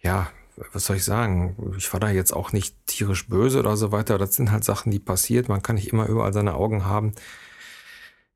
ja, 0.00 0.30
was 0.72 0.86
soll 0.86 0.96
ich 0.96 1.04
sagen? 1.04 1.74
Ich 1.76 1.92
war 1.92 2.00
da 2.00 2.10
jetzt 2.10 2.32
auch 2.32 2.52
nicht 2.52 2.76
tierisch 2.86 3.28
böse 3.28 3.60
oder 3.60 3.76
so 3.76 3.92
weiter. 3.92 4.18
Das 4.18 4.34
sind 4.34 4.50
halt 4.50 4.64
Sachen, 4.64 4.90
die 4.90 4.98
passiert. 4.98 5.48
Man 5.48 5.62
kann 5.62 5.76
nicht 5.76 5.88
immer 5.92 6.06
überall 6.06 6.32
seine 6.32 6.54
Augen 6.54 6.84
haben. 6.84 7.14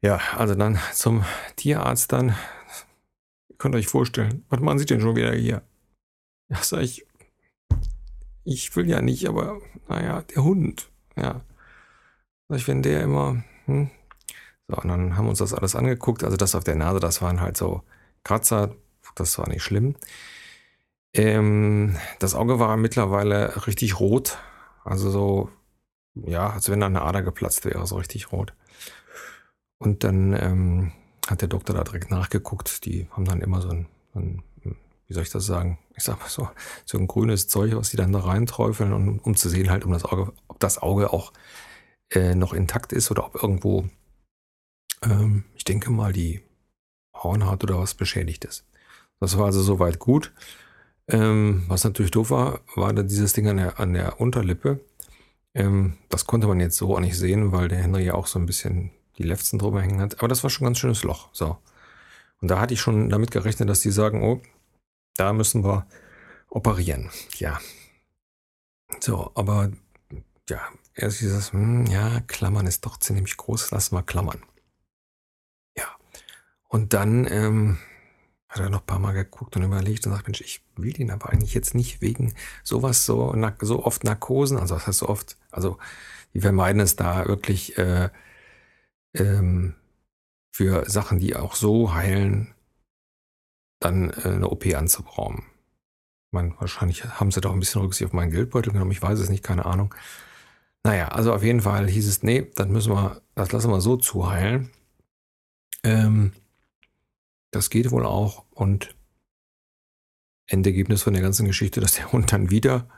Ja, 0.01 0.21
also 0.37 0.55
dann 0.55 0.79
zum 0.93 1.25
Tierarzt 1.57 2.13
dann. 2.13 2.37
Ihr 3.49 3.57
könnt 3.59 3.75
euch 3.75 3.89
vorstellen, 3.89 4.45
was 4.49 4.61
machen 4.61 4.79
Sie 4.79 4.87
denn 4.87 5.01
schon 5.01 5.17
wieder 5.17 5.33
hier? 5.35 5.63
Ja, 6.49 6.63
sag 6.63 6.83
ich, 6.83 7.07
ich 8.45 8.75
will 8.77 8.89
ja 8.89 9.03
nicht, 9.03 9.29
aber 9.29 9.61
naja, 9.89 10.23
der 10.23 10.45
Hund, 10.45 10.89
ja. 11.17 11.43
Sag 12.49 12.59
ich, 12.59 12.69
wenn 12.69 12.83
der 12.83 13.03
immer, 13.03 13.43
hm, 13.67 13.91
so, 14.69 14.77
und 14.77 14.89
dann 14.89 15.17
haben 15.17 15.25
wir 15.25 15.31
uns 15.31 15.39
das 15.39 15.55
alles 15.55 15.75
angeguckt. 15.75 16.25
Also 16.25 16.37
das 16.37 16.55
auf 16.55 16.65
der 16.65 16.77
Nase, 16.77 17.01
das 17.01 17.23
waren 17.23 17.41
halt 17.41 17.57
so 17.57 17.83
Kratzer. 18.25 18.75
Das 19.15 19.39
war 19.39 19.49
nicht 19.49 19.63
schlimm. 19.63 19.97
Ähm, 21.15 21.97
das 22.19 22.35
Auge 22.35 22.59
war 22.59 22.77
mittlerweile 22.77 23.67
richtig 23.67 23.99
rot. 23.99 24.39
Also 24.85 25.11
so, 25.11 25.51
ja, 26.15 26.51
als 26.51 26.71
wenn 26.71 26.81
da 26.81 26.87
eine 26.87 27.03
Ader 27.03 27.23
geplatzt 27.23 27.65
wäre, 27.65 27.87
so 27.87 27.97
richtig 27.97 28.31
rot. 28.33 28.53
Und 29.79 30.05
dann 30.05 30.35
ähm, 30.35 30.93
hat 31.27 31.41
der 31.41 31.49
Doktor 31.49 31.75
da 31.75 31.85
direkt 31.85 32.11
nachgeguckt. 32.11 32.85
Die 32.85 33.09
haben 33.11 33.25
dann 33.25 33.41
immer 33.41 33.63
so 33.63 33.71
ein, 33.71 33.87
ein, 34.15 34.43
wie 35.07 35.15
soll 35.15 35.23
ich 35.23 35.31
das 35.31 35.47
sagen? 35.47 35.79
Ich 35.97 36.05
sag 36.05 36.21
mal 36.21 36.29
so, 36.29 36.49
so 36.85 36.99
ein 36.99 37.07
grünes 37.07 37.49
Zeug, 37.49 37.75
was 37.75 37.91
die 37.91 37.97
dann 37.97 38.13
da 38.13 38.21
reinträufeln, 38.21 38.93
um, 38.93 39.19
um 39.21 39.35
zu 39.37 39.49
sehen 39.49 39.71
halt, 39.71 39.85
um 39.85 39.93
das 39.93 40.05
Auge, 40.05 40.33
ob 40.49 40.61
das 40.61 40.79
Auge 40.79 41.13
auch 41.13 41.33
äh, 42.11 42.35
noch 42.35 42.53
intakt 42.53 42.93
ist 42.93 43.11
oder 43.11 43.25
ob 43.25 43.43
irgendwo 43.43 43.89
ähm, 45.03 45.45
ich 45.55 45.65
denke 45.65 45.91
mal, 45.91 46.13
die 46.13 46.43
Hornhaut 47.15 47.65
oder 47.65 47.79
was 47.79 47.95
beschädigt 47.95 48.45
ist. 48.45 48.65
Das 49.21 49.37
war 49.39 49.47
also 49.47 49.63
soweit 49.63 49.99
gut. 49.99 50.33
Ähm, 51.09 51.65
was 51.69 51.85
natürlich 51.85 52.11
doof 52.11 52.31
war, 52.31 52.61
war 52.77 52.93
dann 52.93 53.09
dieses 53.09 53.33
Ding 53.33 53.49
an 53.49 53.57
der, 53.57 53.81
an 53.81 53.95
der 53.95 54.21
Unterlippe. 54.21 54.81
Ähm, 55.55 55.97
das 56.09 56.27
konnte 56.27 56.47
man 56.47 56.61
jetzt 56.61 56.77
so 56.77 56.95
auch 56.95 57.01
nicht 57.01 57.17
sehen, 57.17 57.53
weil 57.53 57.69
der 57.69 57.79
Henry 57.79 58.05
ja 58.05 58.15
auch 58.15 58.27
so 58.27 58.39
ein 58.39 58.47
bisschen 58.47 58.91
die 59.17 59.23
Lefzen 59.23 59.59
drüber 59.59 59.81
hängen 59.81 60.01
hat. 60.01 60.19
Aber 60.19 60.29
das 60.29 60.43
war 60.43 60.51
schon 60.51 60.65
ein 60.65 60.69
ganz 60.69 60.79
schönes 60.79 61.03
Loch. 61.03 61.29
So. 61.33 61.59
Und 62.41 62.49
da 62.49 62.61
hatte 62.61 62.75
ich 62.75 62.81
schon 62.81 63.09
damit 63.09 63.31
gerechnet, 63.31 63.69
dass 63.69 63.81
die 63.81 63.91
sagen, 63.91 64.23
oh, 64.23 64.41
da 65.17 65.33
müssen 65.33 65.65
wir 65.65 65.87
operieren. 66.51 67.11
Ja. 67.39 67.59
So, 69.01 69.33
aber 69.35 69.71
ja, 70.49 70.61
erst 70.95 71.21
dieses, 71.21 71.53
hm, 71.53 71.87
ja, 71.87 72.21
Klammern 72.21 72.67
ist 72.67 72.87
doch 72.87 72.99
ziemlich 72.99 73.37
groß, 73.37 73.71
lass 73.71 73.91
mal 73.91 74.03
klammern. 74.03 74.43
Und 76.69 76.93
dann 76.93 77.27
ähm, 77.31 77.79
hat 78.49 78.61
er 78.61 78.71
noch 78.71 78.81
ein 78.81 78.87
paar 78.87 78.99
Mal 78.99 79.13
geguckt 79.13 79.57
und 79.57 79.63
überlegt 79.63 80.07
und 80.07 80.13
sagt, 80.13 80.27
Mensch, 80.27 80.41
ich 80.41 80.63
will 80.77 80.93
den 80.93 81.11
aber 81.11 81.31
eigentlich 81.31 81.55
jetzt 81.55 81.75
nicht 81.75 82.01
wegen 82.01 82.35
sowas 82.65 83.05
so, 83.05 83.35
so 83.61 83.85
oft 83.85 84.05
Narkosen, 84.05 84.59
also 84.59 84.75
was 84.75 84.87
heißt 84.87 84.99
so 84.99 85.09
oft, 85.09 85.37
also 85.51 85.79
die 86.35 86.41
vermeiden 86.41 86.81
es 86.81 86.97
da 86.97 87.27
wirklich 87.27 87.77
äh, 87.79 88.11
ähm, 89.15 89.75
für 90.53 90.89
Sachen, 90.89 91.19
die 91.19 91.37
auch 91.37 91.55
so 91.55 91.95
heilen, 91.95 92.55
dann 93.81 94.11
äh, 94.11 94.29
eine 94.29 94.49
OP 94.49 94.67
anzubrauchen. 94.75 95.45
Ich 96.27 96.33
meine, 96.33 96.55
wahrscheinlich 96.59 97.05
haben 97.05 97.31
sie 97.31 97.41
doch 97.41 97.53
ein 97.53 97.61
bisschen 97.61 97.81
Rücksicht 97.83 98.09
auf 98.09 98.13
meinen 98.13 98.31
Geldbeutel 98.31 98.73
genommen, 98.73 98.91
ich 98.93 99.03
weiß 99.03 99.19
es 99.19 99.31
nicht, 99.31 99.45
keine 99.45 99.67
Ahnung. 99.67 99.95
Naja, 100.85 101.09
also 101.09 101.33
auf 101.35 101.43
jeden 101.43 101.61
Fall 101.63 101.89
hieß 101.89 102.09
es, 102.09 102.23
nee, 102.23 102.51
dann 102.55 102.71
müssen 102.71 102.93
wir, 102.93 103.21
das 103.35 103.53
lassen 103.53 103.71
wir 103.71 103.81
so 103.81 103.97
zuheilen. 103.97 104.71
Ähm, 105.83 106.33
das 107.51 107.71
geht 107.71 107.91
wohl 107.91 108.05
auch 108.05 108.45
und 108.51 108.95
Endergebnis 110.47 111.03
von 111.03 111.13
der 111.13 111.23
ganzen 111.23 111.47
Geschichte, 111.47 111.81
dass 111.81 111.95
der 111.95 112.11
Hund 112.13 112.33
dann 112.33 112.51
wieder, 112.51 112.89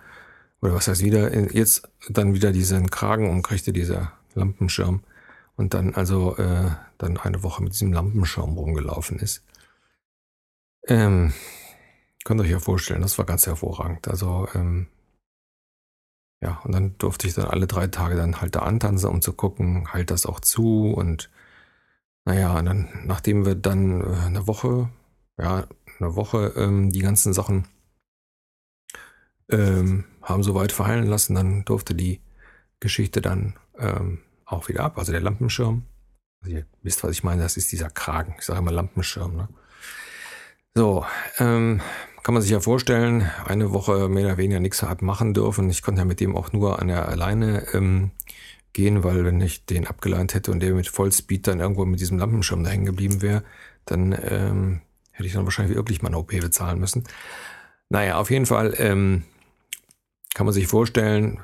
oder 0.61 0.75
was 0.75 0.89
heißt 0.89 1.03
wieder, 1.03 1.53
jetzt 1.55 1.89
dann 2.09 2.35
wieder 2.35 2.53
diesen 2.53 2.91
Kragen 2.91 3.29
umkriegte, 3.29 3.73
dieser 3.73 4.13
Lampenschirm. 4.35 5.03
Und 5.57 5.75
dann 5.75 5.95
also 5.95 6.37
äh, 6.37 6.71
dann 6.97 7.19
eine 7.19 7.43
Woche 7.43 7.63
mit 7.63 7.75
diesem 7.75 7.93
Lampenschirm 7.93 8.57
rumgelaufen 8.57 9.19
ist. 9.19 9.45
Ähm, 10.87 11.35
könnt 12.25 12.41
ihr 12.41 12.45
euch 12.45 12.51
ja 12.51 12.61
vorstellen, 12.61 13.03
das 13.03 13.19
war 13.19 13.27
ganz 13.27 13.47
hervorragend. 13.47 14.09
Also, 14.09 14.49
ähm, 14.55 14.87
ja, 16.43 16.61
und 16.65 16.73
dann 16.73 16.97
durfte 16.97 17.27
ich 17.27 17.35
dann 17.35 17.45
alle 17.45 17.67
drei 17.67 17.89
Tage 17.89 18.17
dann 18.17 18.41
halt 18.41 18.57
da 18.57 18.61
antanzen, 18.61 19.11
um 19.11 19.21
zu 19.21 19.35
gucken, 19.35 19.93
halt 19.93 20.11
das 20.11 20.25
auch 20.25 20.41
zu. 20.41 20.93
Und 20.93 21.31
naja, 22.25 22.59
und 22.59 22.65
dann, 22.67 22.89
nachdem 23.05 23.47
wir 23.47 23.55
dann 23.55 24.01
äh, 24.01 24.27
eine 24.27 24.47
Woche, 24.47 24.91
ja, 25.39 25.67
eine 25.99 26.17
Woche 26.17 26.53
ähm, 26.57 26.91
die 26.91 27.01
ganzen 27.01 27.33
Sachen 27.33 27.67
ähm, 29.51 30.05
haben 30.23 30.43
so 30.43 30.55
weit 30.55 30.73
verheilen 30.73 31.07
lassen, 31.07 31.35
dann 31.35 31.65
durfte 31.65 31.95
die 31.95 32.21
Geschichte 32.79 33.21
dann 33.21 33.55
ähm, 33.79 34.21
auch 34.45 34.69
wieder 34.69 34.85
ab. 34.85 34.99
Also 34.99 35.13
der 35.13 35.21
Lampenschirm. 35.21 35.85
Also 36.43 36.57
ihr 36.57 36.67
wisst, 36.83 37.05
was 37.05 37.13
ich 37.13 37.25
meine, 37.25 37.43
das 37.43 37.57
ist 37.57 37.73
dieser 37.73 37.91
Kragen. 37.91 38.35
Ich 38.39 38.45
sage 38.45 38.59
immer 38.61 38.73
Lampenschirm. 38.73 39.37
Ne? 39.37 39.49
So, 40.75 41.05
ähm, 41.39 41.81
kann 42.23 42.35
man 42.35 42.43
sich 42.43 42.53
ja 42.53 42.61
vorstellen, 42.61 43.31
eine 43.45 43.73
Woche 43.73 44.09
mehr 44.09 44.27
oder 44.27 44.37
weniger 44.37 44.61
nichts 44.61 44.83
hat 44.83 45.03
machen 45.03 45.35
dürfen. 45.35 45.71
Ich 45.71 45.83
konnte 45.83 46.01
ja 46.01 46.05
mit 46.05 46.21
dem 46.21 46.37
auch 46.37 46.53
nur 46.53 46.79
an 46.79 46.89
der 46.89 47.09
alleine 47.09 47.67
ähm, 47.73 48.13
gehen, 48.73 49.05
weil 49.05 49.25
wenn 49.25 49.41
ich 49.41 49.67
den 49.67 49.87
abgeleint 49.87 50.35
hätte 50.35 50.51
und 50.51 50.61
der 50.61 50.75
mit 50.75 50.89
Vollspeed 50.89 51.47
dann 51.47 51.61
irgendwo 51.61 51.85
mit 51.85 52.01
diesem 52.01 52.19
Lampenschirm 52.19 52.65
da 52.65 52.71
hängen 52.71 52.87
geblieben 52.87 53.23
wäre, 53.23 53.43
dann 53.85 54.17
ähm, 54.23 54.81
hätte 55.13 55.27
ich 55.27 55.33
dann 55.33 55.45
wahrscheinlich 55.45 55.77
wirklich 55.77 56.03
mal 56.03 56.09
eine 56.09 56.19
OP 56.19 56.29
bezahlen 56.29 56.79
müssen. 56.79 57.05
Naja, 57.89 58.19
auf 58.19 58.31
jeden 58.31 58.47
Fall 58.47 58.75
ähm, 58.79 59.25
kann 60.35 60.47
man 60.47 60.55
sich 60.55 60.69
vorstellen, 60.69 61.41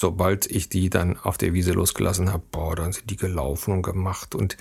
sobald 0.00 0.46
ich 0.50 0.68
die 0.68 0.90
dann 0.90 1.16
auf 1.16 1.38
der 1.38 1.54
Wiese 1.54 1.72
losgelassen 1.72 2.32
habe, 2.32 2.44
boah, 2.50 2.76
dann 2.76 2.92
sind 2.92 3.10
die 3.10 3.16
gelaufen 3.16 3.72
und 3.72 3.82
gemacht 3.82 4.34
und 4.34 4.56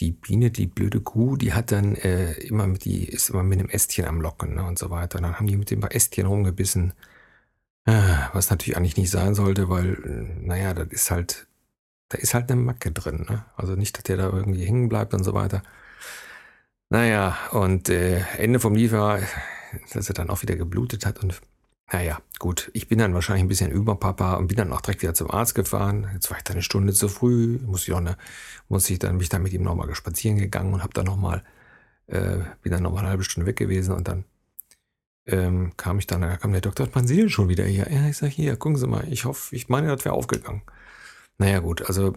die 0.00 0.12
Biene, 0.12 0.50
die 0.50 0.66
blöde 0.66 1.00
Kuh, 1.00 1.36
die 1.36 1.52
hat 1.52 1.72
dann 1.72 1.94
äh, 1.94 2.32
immer 2.32 2.66
mit 2.66 2.84
die 2.84 3.04
ist 3.04 3.30
immer 3.30 3.42
mit 3.42 3.58
einem 3.58 3.68
Ästchen 3.68 4.06
am 4.06 4.20
Locken 4.20 4.54
ne, 4.54 4.64
und 4.64 4.78
so 4.78 4.90
weiter. 4.90 5.18
Und 5.18 5.24
dann 5.24 5.36
haben 5.36 5.46
die 5.46 5.56
mit 5.56 5.70
dem 5.70 5.82
Ästchen 5.82 6.26
rumgebissen, 6.26 6.94
was 8.32 8.50
natürlich 8.50 8.76
eigentlich 8.76 8.96
nicht 8.96 9.10
sein 9.10 9.34
sollte, 9.34 9.68
weil 9.68 9.94
äh, 10.04 10.46
naja, 10.46 10.74
das 10.74 10.88
ist 10.88 11.10
halt, 11.10 11.46
da 12.08 12.18
ist 12.18 12.34
halt 12.34 12.50
eine 12.50 12.60
Macke 12.60 12.92
drin. 12.92 13.26
Ne? 13.28 13.44
Also 13.56 13.74
nicht, 13.74 13.96
dass 13.96 14.04
der 14.04 14.16
da 14.16 14.30
irgendwie 14.30 14.64
hängen 14.64 14.88
bleibt 14.88 15.14
und 15.14 15.24
so 15.24 15.34
weiter. 15.34 15.62
Naja, 16.88 17.36
und 17.52 17.88
äh, 17.88 18.20
Ende 18.38 18.58
vom 18.60 18.74
Lied 18.74 18.92
war, 18.92 19.20
dass 19.92 20.08
er 20.08 20.14
dann 20.14 20.30
auch 20.30 20.42
wieder 20.42 20.56
geblutet 20.56 21.06
hat 21.06 21.22
und 21.22 21.40
naja, 21.92 22.20
gut, 22.38 22.70
ich 22.72 22.88
bin 22.88 22.98
dann 22.98 23.14
wahrscheinlich 23.14 23.44
ein 23.44 23.48
bisschen 23.48 23.72
über 23.72 23.96
Papa 23.96 24.34
und 24.34 24.46
bin 24.46 24.56
dann 24.56 24.72
auch 24.72 24.80
direkt 24.80 25.02
wieder 25.02 25.14
zum 25.14 25.30
Arzt 25.30 25.56
gefahren. 25.56 26.08
Jetzt 26.14 26.30
war 26.30 26.38
ich 26.38 26.44
dann 26.44 26.54
eine 26.54 26.62
Stunde 26.62 26.92
zu 26.92 27.08
früh, 27.08 27.58
muss 27.66 27.82
ich 27.82 27.92
auch 27.92 27.98
eine, 27.98 28.16
muss 28.68 28.88
ich 28.90 29.00
dann, 29.00 29.12
bin 29.12 29.22
ich 29.22 29.28
dann 29.28 29.42
mit 29.42 29.52
ihm 29.52 29.62
nochmal 29.62 29.92
spazieren 29.94 30.38
gegangen 30.38 30.72
und 30.72 30.82
habe 30.82 30.94
dann 30.94 31.06
nochmal, 31.06 31.42
äh, 32.06 32.38
bin 32.62 32.72
dann 32.72 32.82
nochmal 32.84 33.00
eine 33.00 33.10
halbe 33.10 33.24
Stunde 33.24 33.46
weg 33.46 33.56
gewesen 33.56 33.94
und 33.94 34.06
dann 34.06 34.24
ähm, 35.26 35.72
kam 35.76 35.98
ich 35.98 36.06
dann, 36.06 36.22
da 36.22 36.36
kam 36.36 36.52
der 36.52 36.72
Sie 37.04 37.16
denn 37.16 37.30
schon 37.30 37.48
wieder 37.48 37.64
hier? 37.64 37.90
Ja, 37.90 38.08
ich 38.08 38.16
sag 38.16 38.30
hier, 38.30 38.56
gucken 38.56 38.76
Sie 38.76 38.86
mal, 38.86 39.06
ich 39.10 39.24
hoffe, 39.24 39.54
ich 39.54 39.68
meine, 39.68 39.88
das 39.88 40.04
wäre 40.04 40.14
aufgegangen. 40.14 40.62
Naja, 41.38 41.60
gut, 41.60 41.82
also 41.82 42.14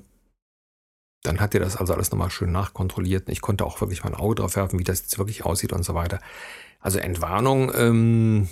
dann 1.23 1.39
hat 1.39 1.53
er 1.53 1.61
das 1.61 1.77
also 1.77 1.93
alles 1.93 2.11
nochmal 2.11 2.29
schön 2.29 2.51
nachkontrolliert. 2.51 3.29
Ich 3.29 3.41
konnte 3.41 3.65
auch 3.65 3.79
wirklich 3.81 4.03
mein 4.03 4.13
Auge 4.15 4.35
drauf 4.35 4.55
werfen, 4.57 4.77
wie 4.79 4.83
das 4.83 5.01
jetzt 5.01 5.17
wirklich 5.17 5.45
aussieht 5.45 5.71
und 5.73 5.83
so 5.83 5.95
weiter. 5.95 6.19
Also 6.81 6.99
Entwarnung, 6.99 7.71
ähm, 7.75 8.49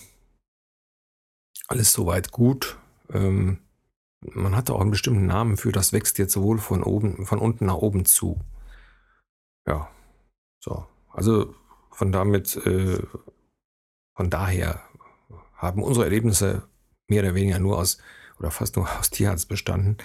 alles 1.67 1.91
soweit 1.91 2.31
gut. 2.31 2.77
Ähm, 3.13 3.59
man 4.21 4.55
hatte 4.55 4.73
auch 4.73 4.81
einen 4.81 4.91
bestimmten 4.91 5.25
Namen 5.25 5.57
für, 5.57 5.71
das 5.71 5.93
wächst 5.93 6.17
jetzt 6.17 6.33
sowohl 6.33 6.59
von 6.59 6.83
oben, 6.83 7.25
von 7.25 7.39
unten 7.39 7.65
nach 7.65 7.75
oben 7.75 8.05
zu. 8.05 8.39
Ja, 9.67 9.89
so. 10.59 10.85
Also 11.09 11.53
von 11.91 12.11
damit, 12.11 12.55
äh, 12.65 13.01
von 14.13 14.29
daher 14.29 14.81
haben 15.55 15.83
unsere 15.83 16.05
Erlebnisse 16.05 16.63
mehr 17.07 17.23
oder 17.23 17.35
weniger 17.35 17.59
nur 17.59 17.77
aus, 17.77 17.99
oder 18.39 18.51
fast 18.51 18.75
nur 18.75 18.89
aus 18.99 19.09
Tierarzt 19.09 19.49
bestanden. 19.49 19.97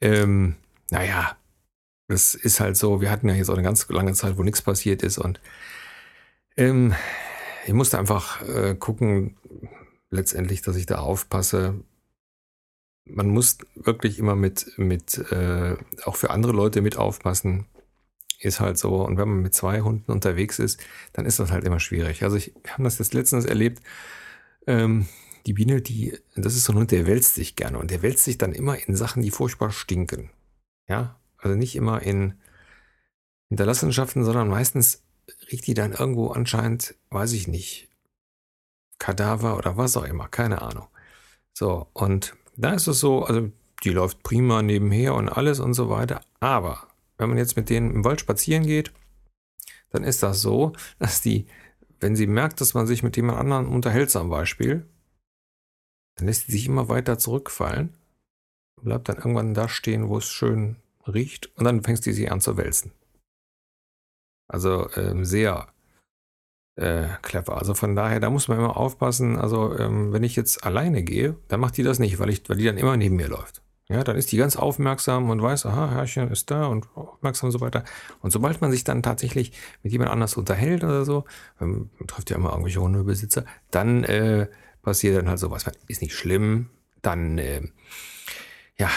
Ähm, 0.00 0.56
naja, 0.90 1.36
das 2.08 2.34
ist 2.34 2.60
halt 2.60 2.76
so, 2.76 3.00
wir 3.00 3.10
hatten 3.10 3.28
ja 3.28 3.34
jetzt 3.34 3.50
auch 3.50 3.54
eine 3.54 3.62
ganz 3.62 3.88
lange 3.88 4.14
Zeit, 4.14 4.38
wo 4.38 4.42
nichts 4.42 4.62
passiert 4.62 5.02
ist 5.02 5.18
und 5.18 5.40
ähm, 6.56 6.94
ich 7.66 7.74
musste 7.74 7.98
einfach 7.98 8.42
äh, 8.48 8.74
gucken, 8.74 9.36
letztendlich, 10.10 10.62
dass 10.62 10.76
ich 10.76 10.86
da 10.86 10.98
aufpasse. 10.98 11.74
Man 13.04 13.28
muss 13.28 13.58
wirklich 13.74 14.18
immer 14.18 14.34
mit, 14.34 14.72
mit 14.76 15.18
äh, 15.30 15.76
auch 16.04 16.16
für 16.16 16.30
andere 16.30 16.52
Leute 16.52 16.80
mit 16.82 16.96
aufpassen. 16.96 17.66
Ist 18.40 18.60
halt 18.60 18.78
so. 18.78 19.04
Und 19.04 19.18
wenn 19.18 19.28
man 19.28 19.42
mit 19.42 19.54
zwei 19.54 19.80
Hunden 19.80 20.10
unterwegs 20.12 20.58
ist, 20.58 20.80
dann 21.12 21.26
ist 21.26 21.40
das 21.40 21.50
halt 21.50 21.64
immer 21.64 21.80
schwierig. 21.80 22.22
Also 22.22 22.36
ich, 22.36 22.54
wir 22.62 22.72
haben 22.72 22.84
das 22.84 22.98
jetzt 22.98 23.14
letztens 23.14 23.44
erlebt. 23.44 23.82
Ähm, 24.66 25.08
die 25.46 25.54
Biene, 25.54 25.80
die, 25.80 26.16
das 26.36 26.54
ist 26.54 26.64
so 26.64 26.72
ein 26.72 26.78
Hund, 26.78 26.90
der 26.92 27.06
wälzt 27.06 27.34
sich 27.34 27.56
gerne. 27.56 27.78
Und 27.78 27.90
der 27.90 28.02
wälzt 28.02 28.24
sich 28.24 28.38
dann 28.38 28.52
immer 28.52 28.78
in 28.86 28.94
Sachen, 28.94 29.22
die 29.22 29.30
furchtbar 29.30 29.72
stinken. 29.72 30.30
Ja, 30.88 31.18
also 31.38 31.56
nicht 31.56 31.74
immer 31.74 32.02
in 32.02 32.34
Hinterlassenschaften, 33.48 34.24
sondern 34.24 34.48
meistens 34.48 35.02
riecht 35.50 35.66
die 35.66 35.74
dann 35.74 35.92
irgendwo 35.92 36.28
anscheinend, 36.28 36.94
weiß 37.10 37.32
ich 37.32 37.48
nicht, 37.48 37.88
Kadaver 38.98 39.56
oder 39.56 39.76
was 39.76 39.96
auch 39.96 40.04
immer, 40.04 40.28
keine 40.28 40.62
Ahnung. 40.62 40.88
So, 41.54 41.88
und 41.92 42.36
da 42.56 42.72
ist 42.74 42.86
es 42.86 43.00
so, 43.00 43.24
also 43.24 43.50
die 43.84 43.90
läuft 43.90 44.22
prima 44.22 44.62
nebenher 44.62 45.14
und 45.14 45.28
alles 45.28 45.60
und 45.60 45.74
so 45.74 45.88
weiter. 45.88 46.20
Aber 46.40 46.87
wenn 47.18 47.28
man 47.28 47.38
jetzt 47.38 47.56
mit 47.56 47.68
denen 47.68 47.90
im 47.90 48.04
Wald 48.04 48.20
spazieren 48.20 48.64
geht, 48.64 48.92
dann 49.90 50.04
ist 50.04 50.22
das 50.22 50.40
so, 50.40 50.72
dass 50.98 51.20
die, 51.20 51.46
wenn 52.00 52.16
sie 52.16 52.26
merkt, 52.26 52.60
dass 52.60 52.74
man 52.74 52.86
sich 52.86 53.02
mit 53.02 53.16
jemand 53.16 53.38
anderem 53.38 53.70
unterhält 53.70 54.10
zum 54.10 54.30
Beispiel, 54.30 54.86
dann 56.16 56.26
lässt 56.26 56.46
sie 56.46 56.52
sich 56.52 56.66
immer 56.66 56.88
weiter 56.88 57.18
zurückfallen, 57.18 57.94
bleibt 58.82 59.08
dann 59.08 59.16
irgendwann 59.16 59.54
da 59.54 59.68
stehen, 59.68 60.08
wo 60.08 60.18
es 60.18 60.28
schön 60.28 60.76
riecht 61.06 61.54
und 61.56 61.64
dann 61.64 61.82
fängst 61.82 62.06
du 62.06 62.12
sie 62.12 62.28
an 62.28 62.40
zu 62.40 62.56
wälzen. 62.56 62.92
Also 64.48 64.88
ähm, 64.96 65.24
sehr 65.24 65.68
äh, 66.76 67.08
clever. 67.22 67.58
Also 67.58 67.74
von 67.74 67.94
daher, 67.94 68.20
da 68.20 68.30
muss 68.30 68.48
man 68.48 68.58
immer 68.58 68.76
aufpassen. 68.76 69.36
Also 69.36 69.76
ähm, 69.78 70.12
wenn 70.12 70.22
ich 70.22 70.36
jetzt 70.36 70.64
alleine 70.64 71.02
gehe, 71.02 71.36
dann 71.48 71.60
macht 71.60 71.76
die 71.76 71.82
das 71.82 71.98
nicht, 71.98 72.18
weil, 72.18 72.30
ich, 72.30 72.48
weil 72.48 72.56
die 72.56 72.64
dann 72.64 72.78
immer 72.78 72.96
neben 72.96 73.16
mir 73.16 73.28
läuft. 73.28 73.62
Ja, 73.90 74.04
dann 74.04 74.16
ist 74.16 74.30
die 74.32 74.36
ganz 74.36 74.56
aufmerksam 74.56 75.30
und 75.30 75.40
weiß, 75.40 75.64
aha, 75.64 75.90
Herrchen 75.90 76.30
ist 76.30 76.50
da 76.50 76.66
und 76.66 76.86
aufmerksam 76.94 77.48
und 77.48 77.52
so 77.52 77.60
weiter. 77.60 77.84
Und 78.20 78.32
sobald 78.32 78.60
man 78.60 78.70
sich 78.70 78.84
dann 78.84 79.02
tatsächlich 79.02 79.52
mit 79.82 79.92
jemand 79.92 80.10
anders 80.10 80.36
unterhält 80.36 80.84
oder 80.84 81.06
so, 81.06 81.24
ähm, 81.60 81.88
trifft 82.06 82.28
ja 82.28 82.36
immer 82.36 82.50
irgendwelche 82.50 82.82
Hundebesitzer, 82.82 83.46
dann 83.70 84.04
äh, 84.04 84.48
passiert 84.82 85.16
dann 85.16 85.28
halt 85.28 85.38
sowas. 85.38 85.64
Ist 85.86 86.02
nicht 86.02 86.14
schlimm, 86.14 86.68
dann 87.00 87.38
äh, 87.38 87.62
ja, 88.76 88.90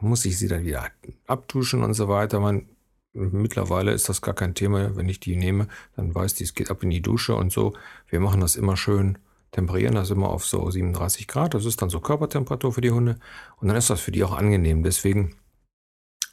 muss 0.00 0.24
ich 0.24 0.38
sie 0.38 0.48
dann 0.48 0.64
wieder 0.64 0.86
abtuschen 1.26 1.82
und 1.82 1.94
so 1.94 2.08
weiter. 2.08 2.38
Man 2.38 2.68
Mittlerweile 3.12 3.92
ist 3.92 4.08
das 4.08 4.22
gar 4.22 4.34
kein 4.34 4.54
Thema. 4.54 4.96
Wenn 4.96 5.08
ich 5.08 5.18
die 5.18 5.34
nehme, 5.34 5.66
dann 5.96 6.14
weiß 6.14 6.34
die, 6.34 6.44
es 6.44 6.54
geht 6.54 6.70
ab 6.70 6.82
in 6.84 6.90
die 6.90 7.02
Dusche 7.02 7.34
und 7.34 7.50
so. 7.50 7.72
Wir 8.08 8.20
machen 8.20 8.40
das 8.40 8.54
immer 8.54 8.76
schön, 8.76 9.18
temperieren 9.52 9.94
das 9.94 10.10
immer 10.10 10.28
auf 10.28 10.44
so 10.44 10.70
37 10.70 11.26
Grad. 11.26 11.54
Das 11.54 11.64
ist 11.64 11.82
dann 11.82 11.90
so 11.90 12.00
Körpertemperatur 12.00 12.72
für 12.72 12.80
die 12.80 12.90
Hunde. 12.90 13.18
Und 13.56 13.68
dann 13.68 13.76
ist 13.76 13.90
das 13.90 14.00
für 14.00 14.12
die 14.12 14.24
auch 14.24 14.36
angenehm. 14.36 14.82
Deswegen 14.82 15.36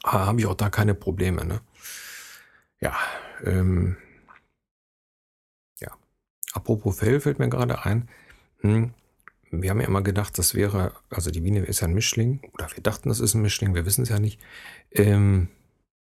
ah, 0.04 0.26
habe 0.26 0.40
ich 0.40 0.46
auch 0.46 0.54
da 0.54 0.70
keine 0.70 0.94
Probleme. 0.94 1.44
Ne? 1.44 1.60
Ja, 2.80 2.96
ähm, 3.44 3.96
ja. 5.80 5.90
Apropos 6.52 6.98
Fell 6.98 7.20
fällt 7.20 7.38
mir 7.38 7.48
gerade 7.48 7.84
ein. 7.84 8.08
Hm, 8.60 8.94
wir 9.50 9.70
haben 9.70 9.80
ja 9.80 9.86
immer 9.86 10.02
gedacht, 10.02 10.38
das 10.38 10.54
wäre, 10.54 10.92
also 11.10 11.30
die 11.30 11.40
Biene 11.40 11.60
ist 11.60 11.80
ja 11.80 11.88
ein 11.88 11.94
Mischling, 11.94 12.40
oder 12.52 12.68
wir 12.74 12.82
dachten, 12.82 13.08
das 13.08 13.20
ist 13.20 13.34
ein 13.34 13.42
Mischling, 13.42 13.74
wir 13.74 13.86
wissen 13.86 14.02
es 14.02 14.10
ja 14.10 14.18
nicht. 14.18 14.40
Ähm, 14.92 15.48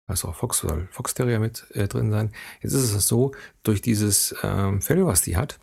also 0.07 0.29
auch 0.29 0.35
Fox 0.35 0.59
soll 0.59 0.87
Fox 0.91 1.13
Terrier 1.13 1.39
mit 1.39 1.67
äh, 1.71 1.87
drin 1.87 2.11
sein. 2.11 2.33
Jetzt 2.61 2.73
ist 2.73 2.93
es 2.93 3.07
so, 3.07 3.31
durch 3.63 3.81
dieses 3.81 4.35
ähm, 4.43 4.81
Fell, 4.81 5.05
was 5.05 5.21
die 5.21 5.37
hat, 5.37 5.59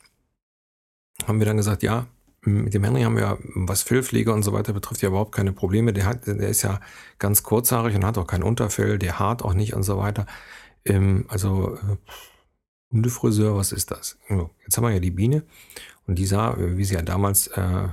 haben 1.26 1.38
wir 1.38 1.46
dann 1.46 1.56
gesagt, 1.56 1.82
ja, 1.82 2.06
mit 2.42 2.75
dem 2.75 2.85
Henry 2.85 3.02
haben 3.02 3.16
wir, 3.16 3.38
was 3.54 3.82
Fellpflege 3.82 4.32
und 4.32 4.42
so 4.42 4.52
weiter 4.52 4.73
betrifft, 4.73 5.02
ja 5.02 5.08
überhaupt 5.08 5.32
keine 5.32 5.52
Probleme. 5.52 5.92
Der, 5.92 6.06
hat, 6.06 6.26
der 6.26 6.49
ist 6.49 6.62
ja 6.62 6.80
ganz 7.18 7.42
kurzhaarig 7.42 7.94
und 7.96 8.04
hat 8.04 8.18
auch 8.18 8.26
kein 8.26 8.42
Unterfell, 8.42 8.99
der 8.99 9.18
hart 9.18 9.42
auch 9.42 9.54
nicht 9.54 9.75
und 9.75 9.82
so 9.82 9.99
weiter. 9.99 10.26
Ähm, 10.85 11.25
also 11.28 11.75
äh, 11.75 11.96
Hundefriseur, 12.92 13.56
was 13.56 13.73
ist 13.73 13.90
das? 13.90 14.16
Jetzt 14.64 14.76
haben 14.76 14.85
wir 14.85 14.92
ja 14.92 15.00
die 15.00 15.11
Biene 15.11 15.42
und 16.06 16.16
die 16.16 16.26
sah, 16.26 16.56
wie 16.58 16.85
sie 16.85 16.94
ja 16.94 17.02
damals 17.02 17.49
äh, 17.49 17.88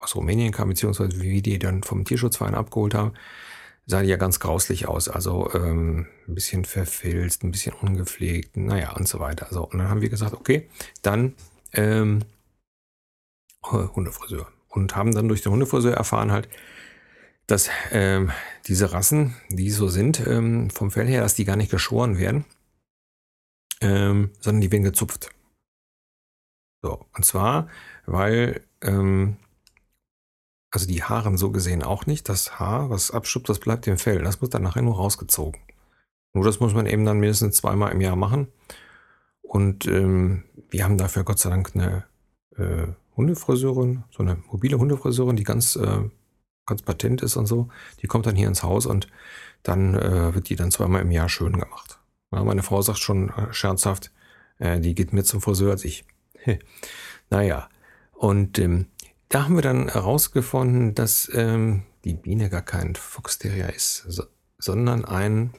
aus 0.00 0.16
Rumänien 0.16 0.52
kam, 0.52 0.68
beziehungsweise 0.68 1.20
wie 1.20 1.42
die 1.42 1.58
dann 1.60 1.84
vom 1.84 2.04
Tierschutzverein 2.04 2.56
abgeholt 2.56 2.94
haben, 2.94 3.12
sah 3.86 4.02
die 4.02 4.08
ja 4.08 4.16
ganz 4.16 4.40
grauslich 4.40 4.88
aus. 4.88 5.08
Also 5.08 5.48
ähm, 5.54 6.06
ein 6.26 6.34
bisschen 6.34 6.64
verfilzt, 6.64 7.44
ein 7.44 7.52
bisschen 7.52 7.74
ungepflegt, 7.74 8.56
naja 8.56 8.92
und 8.96 9.06
so 9.06 9.20
weiter. 9.20 9.46
Also, 9.46 9.62
und 9.64 9.78
dann 9.78 9.88
haben 9.88 10.00
wir 10.00 10.08
gesagt, 10.08 10.34
okay, 10.34 10.68
dann 11.02 11.34
ähm, 11.72 12.24
Hundefriseur. 13.70 14.48
Und 14.68 14.96
haben 14.96 15.14
dann 15.14 15.28
durch 15.28 15.42
den 15.42 15.52
Hundefriseur 15.52 15.94
erfahren 15.94 16.32
halt, 16.32 16.48
dass 17.46 17.68
ähm, 17.90 18.30
diese 18.66 18.92
Rassen, 18.92 19.34
die 19.50 19.70
so 19.70 19.88
sind, 19.88 20.26
ähm, 20.26 20.70
vom 20.70 20.90
Fell 20.90 21.06
her, 21.06 21.20
dass 21.20 21.34
die 21.34 21.44
gar 21.44 21.56
nicht 21.56 21.70
geschoren 21.70 22.18
werden, 22.18 22.44
ähm, 23.80 24.30
sondern 24.40 24.60
die 24.60 24.72
werden 24.72 24.84
gezupft. 24.84 25.30
So, 26.82 27.04
und 27.14 27.24
zwar, 27.24 27.68
weil, 28.06 28.62
ähm, 28.80 29.36
also 30.70 30.86
die 30.86 31.02
Haaren 31.02 31.36
so 31.36 31.50
gesehen 31.50 31.82
auch 31.82 32.06
nicht. 32.06 32.28
Das 32.28 32.58
Haar, 32.58 32.90
was 32.90 33.10
abschuppt, 33.10 33.48
das 33.48 33.60
bleibt 33.60 33.86
im 33.86 33.98
Fell. 33.98 34.22
Das 34.22 34.40
muss 34.40 34.50
dann 34.50 34.62
nachher 34.62 34.82
nur 34.82 34.96
rausgezogen. 34.96 35.60
Nur 36.32 36.44
das 36.44 36.60
muss 36.60 36.74
man 36.74 36.86
eben 36.86 37.04
dann 37.04 37.20
mindestens 37.20 37.56
zweimal 37.56 37.92
im 37.92 38.00
Jahr 38.00 38.16
machen. 38.16 38.48
Und 39.42 39.86
ähm, 39.86 40.44
wir 40.70 40.84
haben 40.84 40.96
dafür 40.96 41.24
Gott 41.24 41.38
sei 41.38 41.50
Dank 41.50 41.72
eine 41.74 42.04
äh, 42.56 42.86
Hundefriseurin, 43.16 44.04
so 44.10 44.22
eine 44.22 44.38
mobile 44.50 44.78
Hundefriseurin, 44.78 45.36
die 45.36 45.44
ganz, 45.44 45.76
äh, 45.76 46.08
ganz 46.66 46.82
patent 46.82 47.22
ist 47.22 47.36
und 47.36 47.46
so. 47.46 47.68
Die 48.00 48.06
kommt 48.06 48.26
dann 48.26 48.36
hier 48.36 48.48
ins 48.48 48.62
Haus 48.62 48.86
und 48.86 49.08
dann 49.62 49.94
äh, 49.94 50.34
wird 50.34 50.48
die 50.48 50.56
dann 50.56 50.70
zweimal 50.70 51.02
im 51.02 51.10
Jahr 51.10 51.28
schön 51.28 51.58
gemacht. 51.58 51.98
Ja, 52.32 52.42
meine 52.44 52.62
Frau 52.62 52.82
sagt 52.82 52.98
schon 52.98 53.30
äh, 53.30 53.52
scherzhaft, 53.52 54.12
äh, 54.58 54.80
die 54.80 54.94
geht 54.94 55.12
mehr 55.12 55.24
zum 55.24 55.40
Friseur 55.40 55.72
als 55.72 55.84
ich. 55.84 56.04
naja, 57.30 57.68
und 58.12 58.58
ähm, 58.58 58.86
da 59.28 59.44
haben 59.44 59.54
wir 59.54 59.62
dann 59.62 59.88
herausgefunden, 59.88 60.94
dass 60.94 61.30
ähm, 61.34 61.84
die 62.04 62.14
Biene 62.14 62.50
gar 62.50 62.62
kein 62.62 62.94
Foxterrier 62.94 63.72
ist, 63.72 64.04
so, 64.08 64.24
sondern 64.58 65.04
ein, 65.04 65.54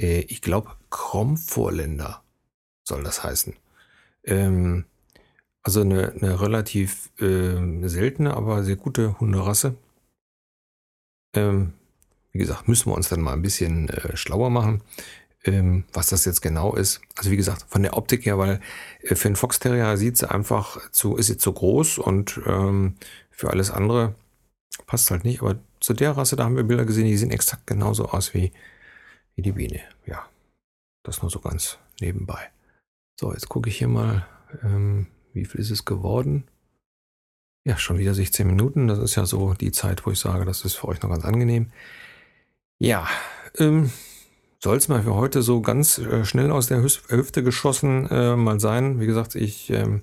äh, 0.00 0.20
ich 0.20 0.42
glaube, 0.42 0.72
Kromvorländer 0.90 2.22
soll 2.82 3.02
das 3.02 3.24
heißen. 3.24 3.56
Ähm, 4.24 4.84
also 5.64 5.80
eine, 5.80 6.12
eine 6.12 6.40
relativ 6.40 7.10
äh, 7.20 7.88
seltene, 7.88 8.34
aber 8.36 8.62
sehr 8.64 8.76
gute 8.76 9.18
Hunderasse. 9.18 9.76
Ähm, 11.34 11.72
wie 12.32 12.38
gesagt, 12.38 12.68
müssen 12.68 12.90
wir 12.90 12.94
uns 12.94 13.08
dann 13.08 13.22
mal 13.22 13.32
ein 13.32 13.42
bisschen 13.42 13.88
äh, 13.88 14.16
schlauer 14.16 14.50
machen, 14.50 14.82
ähm, 15.44 15.84
was 15.92 16.08
das 16.08 16.26
jetzt 16.26 16.42
genau 16.42 16.74
ist. 16.74 17.00
Also 17.16 17.30
wie 17.30 17.36
gesagt, 17.36 17.64
von 17.68 17.82
der 17.82 17.96
Optik 17.96 18.26
her, 18.26 18.38
weil 18.38 18.60
äh, 19.00 19.14
für 19.14 19.28
einen 19.28 19.36
Fox 19.36 19.58
Terrier 19.58 19.96
sieht 19.96 20.18
sie 20.18 20.30
einfach 20.30 20.90
zu, 20.90 21.16
ist 21.16 21.28
sie 21.28 21.38
zu 21.38 21.52
groß 21.52 21.98
und 21.98 22.40
ähm, 22.46 22.96
für 23.30 23.50
alles 23.50 23.70
andere 23.70 24.14
passt 24.86 25.10
halt 25.10 25.24
nicht. 25.24 25.40
Aber 25.40 25.58
zu 25.80 25.94
der 25.94 26.16
Rasse, 26.16 26.36
da 26.36 26.44
haben 26.44 26.56
wir 26.56 26.64
Bilder 26.64 26.84
gesehen, 26.84 27.06
die 27.06 27.16
sehen 27.16 27.30
exakt 27.30 27.66
genauso 27.66 28.06
aus 28.10 28.34
wie, 28.34 28.52
wie 29.34 29.42
die 29.42 29.52
Biene. 29.52 29.80
Ja, 30.06 30.28
das 31.04 31.22
nur 31.22 31.30
so 31.30 31.40
ganz 31.40 31.78
nebenbei. 32.00 32.50
So, 33.18 33.32
jetzt 33.32 33.48
gucke 33.48 33.70
ich 33.70 33.78
hier 33.78 33.88
mal. 33.88 34.26
Ähm, 34.62 35.06
wie 35.34 35.44
viel 35.44 35.60
ist 35.60 35.70
es 35.70 35.84
geworden? 35.84 36.44
Ja, 37.64 37.76
schon 37.78 37.98
wieder 37.98 38.14
16 38.14 38.46
Minuten. 38.46 38.88
Das 38.88 38.98
ist 38.98 39.14
ja 39.14 39.26
so 39.26 39.54
die 39.54 39.72
Zeit, 39.72 40.06
wo 40.06 40.10
ich 40.10 40.18
sage, 40.18 40.44
das 40.44 40.64
ist 40.64 40.74
für 40.74 40.88
euch 40.88 41.02
noch 41.02 41.10
ganz 41.10 41.24
angenehm. 41.24 41.72
Ja, 42.78 43.08
ähm, 43.58 43.90
soll 44.62 44.76
es 44.76 44.88
mal 44.88 45.02
für 45.02 45.14
heute 45.14 45.42
so 45.42 45.60
ganz 45.60 45.98
äh, 45.98 46.24
schnell 46.24 46.50
aus 46.50 46.66
der 46.66 46.82
Hüfte 46.82 47.42
geschossen 47.42 48.08
äh, 48.10 48.36
mal 48.36 48.60
sein. 48.60 49.00
Wie 49.00 49.06
gesagt, 49.06 49.34
ich 49.34 49.70
ähm, 49.70 50.02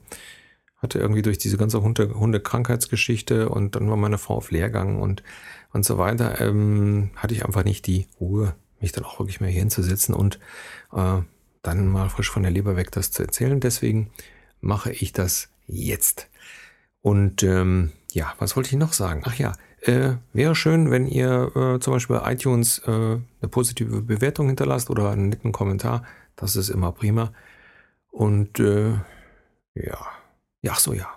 hatte 0.77 0.99
irgendwie 0.99 1.21
durch 1.21 1.37
diese 1.37 1.57
ganze 1.57 1.81
Hunde, 1.81 2.13
Hundekrankheitsgeschichte 2.13 3.49
und 3.49 3.75
dann 3.75 3.89
war 3.89 3.97
meine 3.97 4.17
Frau 4.17 4.35
auf 4.35 4.51
Lehrgang 4.51 4.99
und, 4.99 5.23
und 5.73 5.85
so 5.85 5.97
weiter, 5.97 6.41
ähm, 6.41 7.11
hatte 7.15 7.33
ich 7.33 7.45
einfach 7.45 7.63
nicht 7.63 7.85
die 7.85 8.07
Ruhe, 8.19 8.55
mich 8.79 8.91
dann 8.91 9.05
auch 9.05 9.19
wirklich 9.19 9.41
mehr 9.41 9.51
hier 9.51 9.61
hinzusetzen 9.61 10.15
und 10.15 10.39
äh, 10.93 11.21
dann 11.61 11.87
mal 11.87 12.09
frisch 12.09 12.31
von 12.31 12.41
der 12.41 12.51
Leber 12.51 12.75
weg 12.75 12.91
das 12.91 13.11
zu 13.11 13.21
erzählen. 13.21 13.59
Deswegen 13.59 14.09
mache 14.61 14.91
ich 14.91 15.11
das 15.11 15.49
jetzt. 15.67 16.29
Und 17.01 17.43
ähm, 17.43 17.91
ja, 18.11 18.33
was 18.39 18.55
wollte 18.55 18.69
ich 18.69 18.75
noch 18.77 18.93
sagen? 18.93 19.23
Ach 19.25 19.35
ja, 19.35 19.53
äh, 19.81 20.13
wäre 20.33 20.55
schön, 20.55 20.91
wenn 20.91 21.07
ihr 21.07 21.51
äh, 21.55 21.79
zum 21.79 21.93
Beispiel 21.93 22.17
bei 22.19 22.33
iTunes 22.33 22.79
äh, 22.85 22.91
eine 22.91 23.49
positive 23.49 24.01
Bewertung 24.01 24.47
hinterlasst 24.47 24.89
oder 24.89 25.09
einen 25.09 25.29
netten 25.29 25.51
Kommentar. 25.51 26.03
Das 26.35 26.55
ist 26.55 26.69
immer 26.69 26.91
prima. 26.91 27.33
Und 28.11 28.59
äh, 28.59 28.91
ja, 29.73 30.05
ja, 30.61 30.75
so 30.75 30.93
ja, 30.93 31.07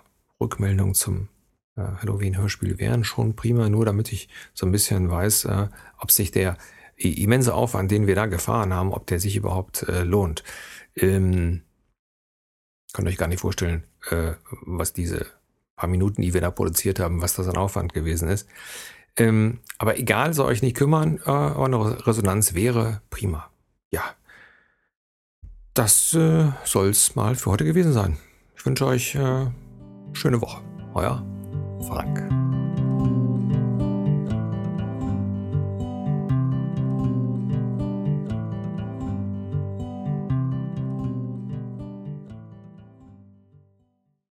Rückmeldung 0.41 0.95
zum 0.95 1.29
äh, 1.75 1.81
Halloween-Hörspiel 1.81 2.79
wären 2.79 3.03
schon 3.03 3.35
prima, 3.35 3.69
nur 3.69 3.85
damit 3.85 4.11
ich 4.11 4.29
so 4.53 4.65
ein 4.65 4.71
bisschen 4.71 5.11
weiß, 5.11 5.45
äh, 5.45 5.67
ob 5.99 6.11
sich 6.11 6.31
der 6.31 6.57
immense 6.97 7.53
Aufwand, 7.53 7.91
den 7.91 8.07
wir 8.07 8.15
da 8.15 8.25
gefahren 8.25 8.73
haben, 8.73 8.93
ob 8.93 9.05
der 9.07 9.19
sich 9.19 9.35
überhaupt 9.35 9.83
äh, 9.83 10.03
lohnt. 10.03 10.43
Ähm, 10.95 11.61
könnt 12.95 13.09
euch 13.09 13.17
gar 13.17 13.27
nicht 13.27 13.41
vorstellen, 13.41 13.83
äh, 14.09 14.31
was 14.61 14.93
diese 14.93 15.25
paar 15.75 15.89
Minuten, 15.89 16.21
die 16.21 16.33
wir 16.33 16.41
da 16.41 16.49
produziert 16.49 16.99
haben, 16.99 17.21
was 17.21 17.35
das 17.35 17.47
an 17.47 17.57
Aufwand 17.57 17.93
gewesen 17.93 18.29
ist. 18.29 18.47
Ähm, 19.17 19.59
aber 19.77 19.99
egal, 19.99 20.33
soll 20.33 20.47
euch 20.47 20.61
nicht 20.61 20.77
kümmern, 20.77 21.19
äh, 21.25 21.31
eine 21.31 22.07
Resonanz 22.07 22.53
wäre 22.53 23.01
prima. 23.09 23.49
Ja, 23.91 24.03
das 25.73 26.13
äh, 26.13 26.51
soll 26.63 26.89
es 26.89 27.15
mal 27.15 27.35
für 27.35 27.51
heute 27.51 27.65
gewesen 27.65 27.93
sein. 27.93 28.17
Ich 28.55 28.65
wünsche 28.65 28.85
euch 28.85 29.15
äh, 29.15 29.47
schöne 30.13 30.41
Woche. 30.41 30.61
Euer 30.93 31.25
Frank. 31.87 32.34